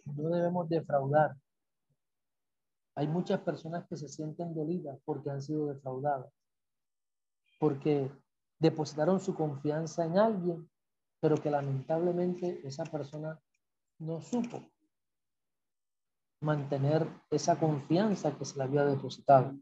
no 0.06 0.30
debemos 0.30 0.68
defraudar. 0.70 1.36
Hay 2.96 3.08
muchas 3.08 3.40
personas 3.42 3.88
que 3.88 3.98
se 3.98 4.08
sienten 4.08 4.54
dolidas 4.54 5.00
porque 5.06 5.30
han 5.30 5.42
sido 5.42 5.68
defraudadas, 5.68 6.32
porque 7.60 8.12
depositaron 8.60 9.20
su 9.20 9.34
confianza 9.34 10.06
en 10.06 10.18
alguien, 10.18 10.70
pero 11.20 11.38
que 11.38 11.50
lamentablemente 11.50 12.66
esa 12.68 12.84
persona 12.84 13.40
no 14.00 14.22
supo 14.22 14.62
mantener 16.42 17.08
esa 17.32 17.58
confianza 17.58 18.38
que 18.38 18.46
se 18.46 18.58
le 18.58 18.64
había 18.66 18.84
depositado 18.84 19.56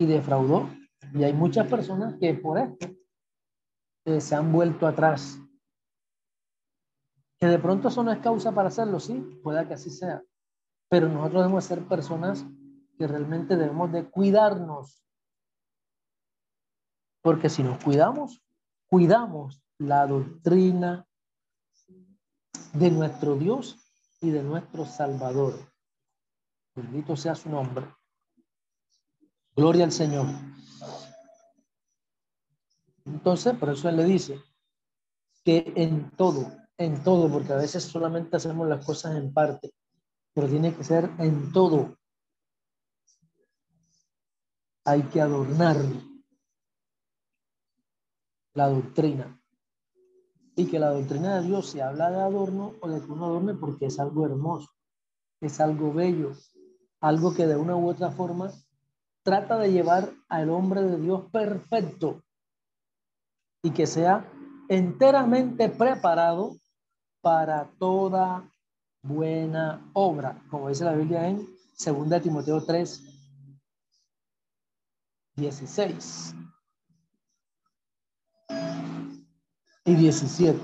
y 0.00 0.06
defraudó 0.06 0.66
y 1.12 1.24
hay 1.24 1.34
muchas 1.34 1.66
personas 1.68 2.14
que 2.18 2.32
por 2.34 2.58
esto 2.58 2.88
eh, 4.06 4.20
se 4.20 4.34
han 4.34 4.50
vuelto 4.50 4.86
atrás. 4.86 5.38
Que 7.38 7.46
de 7.46 7.58
pronto 7.58 7.88
eso 7.88 8.02
no 8.02 8.10
es 8.10 8.18
causa 8.20 8.52
para 8.52 8.68
hacerlo, 8.68 8.98
sí, 8.98 9.14
pueda 9.42 9.68
que 9.68 9.74
así 9.74 9.90
sea. 9.90 10.22
Pero 10.88 11.08
nosotros 11.08 11.42
debemos 11.42 11.64
ser 11.64 11.86
personas 11.86 12.46
que 12.96 13.06
realmente 13.06 13.56
debemos 13.56 13.92
de 13.92 14.08
cuidarnos. 14.08 15.04
Porque 17.22 17.50
si 17.50 17.62
nos 17.62 17.82
cuidamos, 17.84 18.42
cuidamos 18.86 19.62
la 19.78 20.06
doctrina 20.06 21.06
de 22.72 22.90
nuestro 22.90 23.36
Dios 23.36 23.76
y 24.22 24.30
de 24.30 24.42
nuestro 24.42 24.86
Salvador. 24.86 25.54
Bendito 26.74 27.16
sea 27.16 27.34
su 27.34 27.50
nombre. 27.50 27.86
Gloria 29.60 29.84
al 29.84 29.92
Señor. 29.92 30.24
Entonces, 33.04 33.54
por 33.58 33.68
eso 33.68 33.90
él 33.90 33.96
le 33.98 34.04
dice 34.04 34.40
que 35.44 35.74
en 35.76 36.10
todo, 36.12 36.50
en 36.78 37.04
todo, 37.04 37.30
porque 37.30 37.52
a 37.52 37.56
veces 37.56 37.84
solamente 37.84 38.38
hacemos 38.38 38.66
las 38.66 38.82
cosas 38.86 39.16
en 39.16 39.34
parte, 39.34 39.74
pero 40.32 40.48
tiene 40.48 40.74
que 40.74 40.82
ser 40.82 41.10
en 41.18 41.52
todo. 41.52 41.94
Hay 44.86 45.02
que 45.02 45.20
adornar 45.20 45.76
la 48.54 48.70
doctrina. 48.70 49.38
Y 50.56 50.68
que 50.68 50.78
la 50.78 50.88
doctrina 50.88 51.38
de 51.38 51.48
Dios 51.48 51.68
se 51.68 51.82
habla 51.82 52.10
de 52.10 52.20
adorno 52.20 52.76
o 52.80 52.88
de 52.88 52.98
que 53.02 53.12
uno 53.12 53.26
adorne 53.26 53.52
porque 53.52 53.86
es 53.86 54.00
algo 54.00 54.24
hermoso, 54.24 54.70
es 55.42 55.60
algo 55.60 55.92
bello, 55.92 56.32
algo 57.00 57.34
que 57.34 57.46
de 57.46 57.56
una 57.56 57.76
u 57.76 57.90
otra 57.90 58.10
forma 58.10 58.50
trata 59.22 59.58
de 59.58 59.72
llevar 59.72 60.10
al 60.28 60.50
hombre 60.50 60.82
de 60.82 60.98
Dios 60.98 61.24
perfecto 61.30 62.22
y 63.62 63.70
que 63.70 63.86
sea 63.86 64.26
enteramente 64.68 65.68
preparado 65.68 66.56
para 67.20 67.70
toda 67.78 68.48
buena 69.02 69.90
obra, 69.92 70.42
como 70.50 70.68
dice 70.68 70.84
la 70.84 70.94
Biblia 70.94 71.28
en 71.28 71.46
2 71.84 72.22
Timoteo 72.22 72.64
3, 72.64 73.02
16 75.36 76.34
y 79.84 79.94
17, 79.94 80.60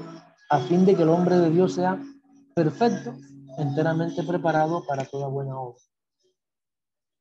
a 0.51 0.59
fin 0.61 0.85
de 0.85 0.95
que 0.95 1.03
el 1.03 1.09
hombre 1.09 1.37
de 1.37 1.51
Dios 1.51 1.75
sea 1.75 1.99
perfecto, 2.55 3.15
enteramente 3.59 4.23
preparado 4.23 4.85
para 4.87 5.05
toda 5.05 5.29
buena 5.29 5.59
obra. 5.59 5.81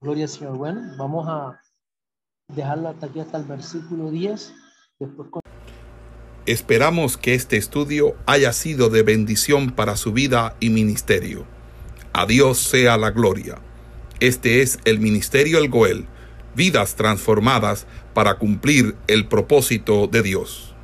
Gloria 0.06 0.26
al 0.26 0.30
Señor. 0.30 0.58
Bueno, 0.58 0.82
vamos 0.98 1.26
a 1.28 1.60
dejarlo 2.54 2.90
hasta 2.90 3.08
aquí, 3.08 3.20
hasta 3.20 3.40
el 3.40 3.46
versículo 3.46 4.12
10. 4.12 4.54
Después 5.00 5.30
Esperamos 6.46 7.18
que 7.18 7.34
este 7.34 7.58
estudio 7.58 8.16
haya 8.28 8.54
sido 8.54 8.92
de 8.92 9.02
bendición 9.02 9.72
para 9.72 9.98
su 9.98 10.14
vida 10.14 10.56
y 10.60 10.70
ministerio. 10.70 11.48
A 12.14 12.28
Dios 12.28 12.60
sea 12.60 12.98
la 12.98 13.10
gloria. 13.10 13.58
Este 14.20 14.62
es 14.62 14.78
el 14.86 15.00
Ministerio 15.00 15.58
El 15.58 15.70
Goel, 15.70 16.06
vidas 16.56 16.94
transformadas 16.94 17.88
para 18.14 18.38
cumplir 18.38 18.96
el 19.08 19.28
propósito 19.28 20.06
de 20.06 20.22
Dios. 20.22 20.75